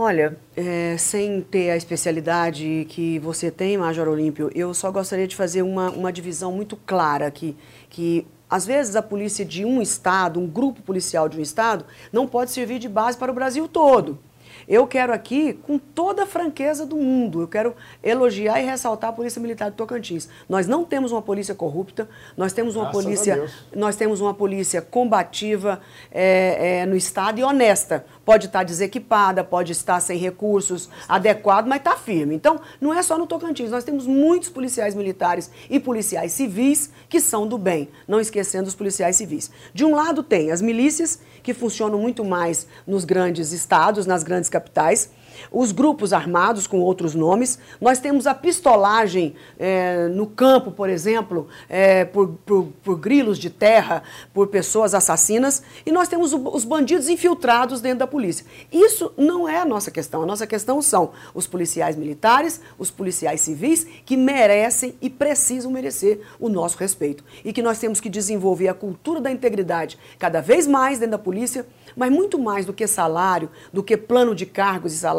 Olha, 0.00 0.36
é, 0.56 0.96
sem 0.96 1.40
ter 1.40 1.70
a 1.70 1.76
especialidade 1.76 2.86
que 2.88 3.18
você 3.18 3.50
tem, 3.50 3.76
Major 3.76 4.06
Olímpio, 4.06 4.48
eu 4.54 4.72
só 4.72 4.92
gostaria 4.92 5.26
de 5.26 5.34
fazer 5.34 5.62
uma, 5.62 5.90
uma 5.90 6.12
divisão 6.12 6.52
muito 6.52 6.76
clara 6.76 7.26
aqui, 7.26 7.56
que 7.90 8.24
às 8.48 8.64
vezes 8.64 8.94
a 8.94 9.02
polícia 9.02 9.44
de 9.44 9.64
um 9.64 9.82
estado, 9.82 10.38
um 10.38 10.46
grupo 10.46 10.82
policial 10.82 11.28
de 11.28 11.36
um 11.36 11.42
estado, 11.42 11.84
não 12.12 12.28
pode 12.28 12.52
servir 12.52 12.78
de 12.78 12.88
base 12.88 13.18
para 13.18 13.32
o 13.32 13.34
Brasil 13.34 13.66
todo. 13.66 14.20
Eu 14.68 14.86
quero 14.86 15.14
aqui, 15.14 15.54
com 15.54 15.78
toda 15.78 16.24
a 16.24 16.26
franqueza 16.26 16.84
do 16.84 16.96
mundo, 16.96 17.40
eu 17.40 17.48
quero 17.48 17.74
elogiar 18.02 18.60
e 18.60 18.66
ressaltar 18.66 19.10
a 19.10 19.12
Polícia 19.14 19.40
Militar 19.40 19.70
do 19.70 19.76
Tocantins. 19.76 20.28
Nós 20.46 20.66
não 20.66 20.84
temos 20.84 21.10
uma 21.10 21.22
polícia 21.22 21.54
corrupta, 21.54 22.06
nós 22.36 22.52
temos 22.52 22.76
uma 22.76 22.84
Graças 22.84 23.04
polícia, 23.04 23.46
nós 23.74 23.96
temos 23.96 24.20
uma 24.20 24.34
polícia 24.34 24.82
combativa 24.82 25.80
é, 26.12 26.80
é, 26.80 26.86
no 26.86 26.94
estado 26.94 27.40
e 27.40 27.42
honesta. 27.42 28.04
Pode 28.28 28.44
estar 28.44 28.62
desequipada, 28.62 29.42
pode 29.42 29.72
estar 29.72 29.98
sem 30.00 30.18
recursos 30.18 30.90
adequados, 31.08 31.66
mas 31.66 31.78
está 31.78 31.96
firme. 31.96 32.34
Então, 32.34 32.60
não 32.78 32.92
é 32.92 33.02
só 33.02 33.16
no 33.16 33.26
Tocantins, 33.26 33.70
nós 33.70 33.84
temos 33.84 34.06
muitos 34.06 34.50
policiais 34.50 34.94
militares 34.94 35.50
e 35.70 35.80
policiais 35.80 36.32
civis 36.32 36.90
que 37.08 37.22
são 37.22 37.46
do 37.46 37.56
bem, 37.56 37.88
não 38.06 38.20
esquecendo 38.20 38.68
os 38.68 38.74
policiais 38.74 39.16
civis. 39.16 39.50
De 39.72 39.82
um 39.82 39.94
lado 39.94 40.22
tem 40.22 40.50
as 40.50 40.60
milícias, 40.60 41.18
que 41.42 41.54
funcionam 41.54 41.98
muito 41.98 42.22
mais 42.22 42.66
nos 42.86 43.06
grandes 43.06 43.50
estados, 43.50 44.04
nas 44.04 44.22
grandes 44.22 44.50
capitais, 44.50 45.08
os 45.50 45.72
grupos 45.72 46.12
armados 46.12 46.66
com 46.66 46.80
outros 46.80 47.14
nomes. 47.14 47.58
Nós 47.80 47.98
temos 47.98 48.26
a 48.26 48.34
pistolagem 48.34 49.34
é, 49.58 50.08
no 50.08 50.26
campo, 50.26 50.70
por 50.70 50.88
exemplo, 50.88 51.48
é, 51.68 52.04
por, 52.04 52.28
por, 52.44 52.68
por, 52.82 52.96
grilos 52.98 53.38
de 53.38 53.50
terra, 53.50 54.02
por 54.32 54.48
pessoas 54.48 54.94
assassinas, 54.94 55.62
e 55.84 55.92
nós 55.92 56.08
temos 56.08 56.32
os 56.32 56.64
bandidos 56.64 57.08
infiltrados 57.08 57.80
dentro 57.80 58.00
da 58.00 58.06
polícia. 58.06 58.44
Isso 58.72 59.12
não 59.16 59.48
é 59.48 59.58
a 59.58 59.64
nossa 59.64 59.90
questão. 59.90 60.22
A 60.22 60.26
nossa 60.26 60.46
questão 60.46 60.80
são 60.82 61.10
os 61.34 61.46
policiais 61.46 61.96
militares, 61.96 62.60
os 62.78 62.90
policiais 62.90 63.40
civis, 63.40 63.86
que 64.04 64.16
merecem 64.16 64.94
e 65.00 65.08
precisam 65.08 65.70
merecer 65.70 66.20
o 66.38 66.48
nosso 66.48 66.76
respeito. 66.78 67.24
E 67.44 67.52
que 67.52 67.62
nós 67.62 67.78
temos 67.78 68.00
que 68.00 68.08
desenvolver 68.08 68.68
a 68.68 68.74
cultura 68.74 69.20
da 69.20 69.30
integridade 69.30 69.98
cada 70.18 70.40
vez 70.40 70.66
mais 70.66 70.98
dentro 70.98 71.12
da 71.12 71.18
polícia 71.18 71.66
mas 71.98 72.12
muito 72.12 72.38
mais 72.38 72.64
do 72.64 72.72
que 72.72 72.86
salário, 72.86 73.50
do 73.72 73.82
que 73.82 73.96
plano 73.96 74.32
de 74.32 74.46
cargos 74.46 74.92
e 74.92 74.96
salários, 74.96 75.18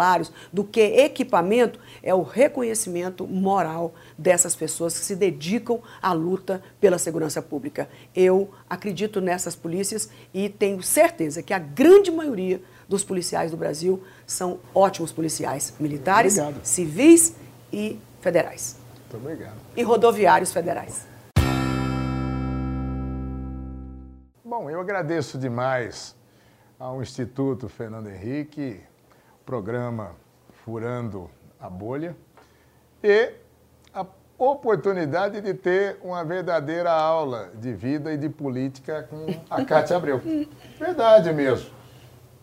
do 0.51 0.63
que 0.63 0.81
equipamento, 0.81 1.79
é 2.01 2.13
o 2.13 2.21
reconhecimento 2.21 3.27
moral 3.27 3.93
dessas 4.17 4.55
pessoas 4.55 4.97
que 4.97 5.05
se 5.05 5.15
dedicam 5.15 5.81
à 6.01 6.13
luta 6.13 6.61
pela 6.79 6.97
segurança 6.97 7.41
pública. 7.41 7.89
Eu 8.15 8.49
acredito 8.69 9.21
nessas 9.21 9.55
polícias 9.55 10.09
e 10.33 10.49
tenho 10.49 10.81
certeza 10.81 11.43
que 11.43 11.53
a 11.53 11.59
grande 11.59 12.11
maioria 12.11 12.61
dos 12.87 13.03
policiais 13.03 13.51
do 13.51 13.57
Brasil 13.57 14.01
são 14.25 14.59
ótimos 14.73 15.11
policiais 15.11 15.73
militares, 15.79 16.37
obrigado. 16.37 16.65
civis 16.65 17.35
e 17.71 17.99
federais. 18.19 18.77
Muito 19.11 19.17
obrigado. 19.17 19.57
E 19.75 19.83
rodoviários 19.83 20.51
federais. 20.51 21.07
Bom, 24.43 24.69
eu 24.69 24.81
agradeço 24.81 25.37
demais 25.37 26.15
ao 26.79 27.01
Instituto 27.01 27.69
Fernando 27.69 28.09
Henrique, 28.09 28.79
programa 29.49 30.11
Furando 30.63 31.27
a 31.59 31.67
Bolha, 31.67 32.15
e 33.03 33.31
a 33.91 34.05
oportunidade 34.37 35.41
de 35.41 35.55
ter 35.55 35.97
uma 36.03 36.23
verdadeira 36.23 36.91
aula 36.91 37.49
de 37.55 37.73
vida 37.73 38.13
e 38.13 38.17
de 38.17 38.29
política 38.29 39.07
com 39.09 39.25
a 39.49 39.65
Cátia 39.65 39.97
Abreu. 39.97 40.21
Verdade 40.77 41.33
mesmo. 41.33 41.71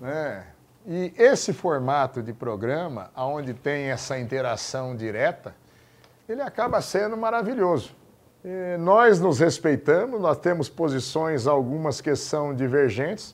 Né? 0.01 0.49
E 0.85 1.15
esse 1.17 1.53
formato 1.53 2.21
de 2.21 2.33
programa, 2.33 3.13
onde 3.17 3.55
tem 3.55 3.85
essa 3.85 4.19
interação 4.19 4.97
direta, 4.97 5.55
ele 6.29 6.43
acaba 6.43 6.81
sendo 6.81 7.17
maravilhoso. 7.17 7.95
E 8.45 8.77
nós 8.79 9.21
nos 9.21 9.39
respeitamos, 9.39 10.21
nós 10.21 10.39
temos 10.39 10.69
posições, 10.69 11.47
algumas 11.47 12.01
que 12.01 12.17
são 12.17 12.53
divergentes, 12.53 13.33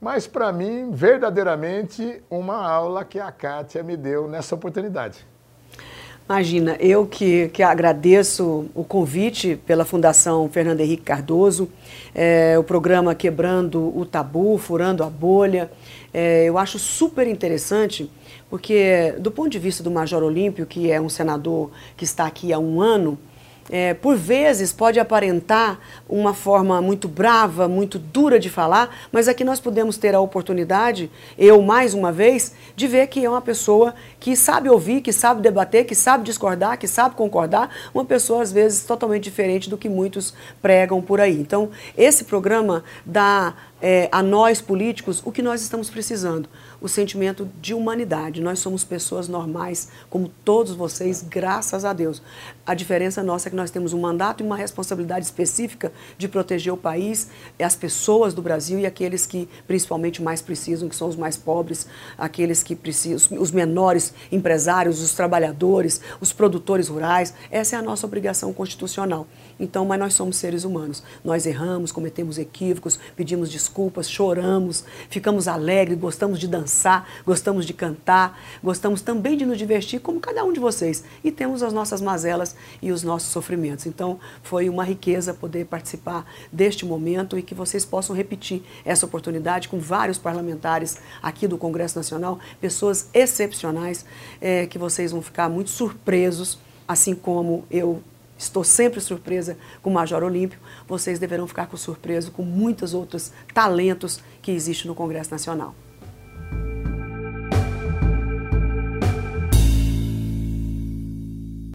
mas 0.00 0.26
para 0.26 0.52
mim, 0.52 0.90
verdadeiramente, 0.92 2.22
uma 2.30 2.56
aula 2.56 3.04
que 3.04 3.18
a 3.18 3.32
Kátia 3.32 3.82
me 3.82 3.96
deu 3.96 4.28
nessa 4.28 4.54
oportunidade. 4.54 5.26
Imagina, 6.28 6.76
eu 6.78 7.06
que, 7.06 7.48
que 7.48 7.62
agradeço 7.62 8.66
o 8.74 8.84
convite 8.84 9.58
pela 9.66 9.82
Fundação 9.82 10.46
Fernando 10.50 10.80
Henrique 10.80 11.02
Cardoso, 11.02 11.70
é, 12.14 12.54
o 12.58 12.62
programa 12.62 13.14
Quebrando 13.14 13.96
o 13.98 14.04
Tabu, 14.04 14.58
Furando 14.58 15.02
a 15.02 15.08
Bolha. 15.08 15.70
É, 16.12 16.44
eu 16.44 16.58
acho 16.58 16.78
super 16.78 17.26
interessante, 17.26 18.10
porque 18.50 19.14
do 19.18 19.30
ponto 19.30 19.48
de 19.48 19.58
vista 19.58 19.82
do 19.82 19.90
Major 19.90 20.22
Olímpio, 20.22 20.66
que 20.66 20.90
é 20.92 21.00
um 21.00 21.08
senador 21.08 21.70
que 21.96 22.04
está 22.04 22.26
aqui 22.26 22.52
há 22.52 22.58
um 22.58 22.82
ano, 22.82 23.18
é, 23.70 23.94
por 23.94 24.16
vezes 24.16 24.72
pode 24.72 24.98
aparentar 24.98 25.78
uma 26.08 26.32
forma 26.32 26.80
muito 26.80 27.06
brava, 27.08 27.68
muito 27.68 27.98
dura 27.98 28.38
de 28.38 28.48
falar, 28.48 28.94
mas 29.12 29.28
aqui 29.28 29.44
nós 29.44 29.60
podemos 29.60 29.96
ter 29.96 30.14
a 30.14 30.20
oportunidade, 30.20 31.10
eu 31.36 31.60
mais 31.62 31.94
uma 31.94 32.10
vez, 32.10 32.54
de 32.74 32.86
ver 32.86 33.06
que 33.08 33.24
é 33.24 33.28
uma 33.28 33.40
pessoa 33.40 33.94
que 34.18 34.34
sabe 34.36 34.68
ouvir, 34.68 35.00
que 35.00 35.12
sabe 35.12 35.42
debater, 35.42 35.84
que 35.84 35.94
sabe 35.94 36.24
discordar, 36.24 36.78
que 36.78 36.88
sabe 36.88 37.14
concordar, 37.14 37.70
uma 37.92 38.04
pessoa 38.04 38.42
às 38.42 38.52
vezes 38.52 38.84
totalmente 38.84 39.24
diferente 39.24 39.68
do 39.68 39.76
que 39.76 39.88
muitos 39.88 40.34
pregam 40.62 41.00
por 41.02 41.20
aí. 41.20 41.38
Então, 41.38 41.70
esse 41.96 42.24
programa 42.24 42.84
dá 43.04 43.54
é, 43.80 44.08
a 44.10 44.22
nós 44.22 44.60
políticos 44.60 45.22
o 45.24 45.32
que 45.32 45.42
nós 45.42 45.62
estamos 45.62 45.88
precisando 45.90 46.48
o 46.80 46.88
sentimento 46.88 47.48
de 47.60 47.74
humanidade. 47.74 48.40
Nós 48.40 48.58
somos 48.58 48.84
pessoas 48.84 49.28
normais, 49.28 49.88
como 50.08 50.30
todos 50.44 50.74
vocês, 50.74 51.24
graças 51.28 51.84
a 51.84 51.92
Deus. 51.92 52.22
A 52.64 52.74
diferença 52.74 53.22
nossa 53.22 53.48
é 53.48 53.50
que 53.50 53.56
nós 53.56 53.70
temos 53.70 53.92
um 53.92 54.00
mandato 54.00 54.42
e 54.42 54.46
uma 54.46 54.56
responsabilidade 54.56 55.24
específica 55.24 55.92
de 56.16 56.28
proteger 56.28 56.72
o 56.72 56.76
país, 56.76 57.28
as 57.58 57.74
pessoas 57.74 58.32
do 58.32 58.42
Brasil 58.42 58.78
e 58.78 58.86
aqueles 58.86 59.26
que 59.26 59.48
principalmente 59.66 60.22
mais 60.22 60.40
precisam, 60.40 60.88
que 60.88 60.96
são 60.96 61.08
os 61.08 61.16
mais 61.16 61.36
pobres, 61.36 61.86
aqueles 62.16 62.62
que 62.62 62.76
precisam, 62.76 63.40
os 63.40 63.50
menores 63.50 64.14
empresários, 64.30 65.00
os 65.00 65.12
trabalhadores, 65.14 66.00
os 66.20 66.32
produtores 66.32 66.88
rurais. 66.88 67.34
Essa 67.50 67.76
é 67.76 67.78
a 67.78 67.82
nossa 67.82 68.06
obrigação 68.06 68.52
constitucional. 68.52 69.26
Então, 69.58 69.84
mas 69.84 69.98
nós 69.98 70.14
somos 70.14 70.36
seres 70.36 70.64
humanos. 70.64 71.02
Nós 71.24 71.44
erramos, 71.46 71.90
cometemos 71.90 72.38
equívocos, 72.38 72.98
pedimos 73.16 73.50
desculpas, 73.50 74.08
choramos, 74.08 74.84
ficamos 75.10 75.48
alegres, 75.48 75.98
gostamos 75.98 76.38
de 76.38 76.46
dançar, 76.46 77.08
gostamos 77.26 77.66
de 77.66 77.72
cantar, 77.72 78.40
gostamos 78.62 79.02
também 79.02 79.36
de 79.36 79.44
nos 79.44 79.58
divertir, 79.58 80.00
como 80.00 80.20
cada 80.20 80.44
um 80.44 80.52
de 80.52 80.60
vocês. 80.60 81.02
E 81.24 81.32
temos 81.32 81.62
as 81.62 81.72
nossas 81.72 82.00
mazelas 82.00 82.54
e 82.80 82.92
os 82.92 83.02
nossos 83.02 83.30
sofrimentos. 83.30 83.86
Então, 83.86 84.20
foi 84.42 84.68
uma 84.68 84.84
riqueza 84.84 85.34
poder 85.34 85.66
participar 85.66 86.24
deste 86.52 86.86
momento 86.86 87.36
e 87.38 87.42
que 87.42 87.54
vocês 87.54 87.84
possam 87.84 88.14
repetir 88.14 88.62
essa 88.84 89.06
oportunidade 89.06 89.68
com 89.68 89.78
vários 89.78 90.18
parlamentares 90.18 90.98
aqui 91.22 91.48
do 91.48 91.58
Congresso 91.58 91.98
Nacional, 91.98 92.38
pessoas 92.60 93.08
excepcionais, 93.12 94.04
é, 94.40 94.66
que 94.66 94.78
vocês 94.78 95.12
vão 95.12 95.22
ficar 95.22 95.48
muito 95.48 95.70
surpresos, 95.70 96.58
assim 96.86 97.14
como 97.14 97.64
eu 97.70 98.02
Estou 98.38 98.62
sempre 98.62 99.00
surpresa 99.00 99.58
com 99.82 99.90
o 99.90 99.92
Major 99.92 100.22
Olímpio. 100.22 100.60
Vocês 100.86 101.18
deverão 101.18 101.48
ficar 101.48 101.66
com 101.66 101.76
surpresa 101.76 102.30
com 102.30 102.44
muitos 102.44 102.94
outros 102.94 103.32
talentos 103.52 104.20
que 104.40 104.52
existem 104.52 104.86
no 104.86 104.94
Congresso 104.94 105.32
Nacional. 105.32 105.74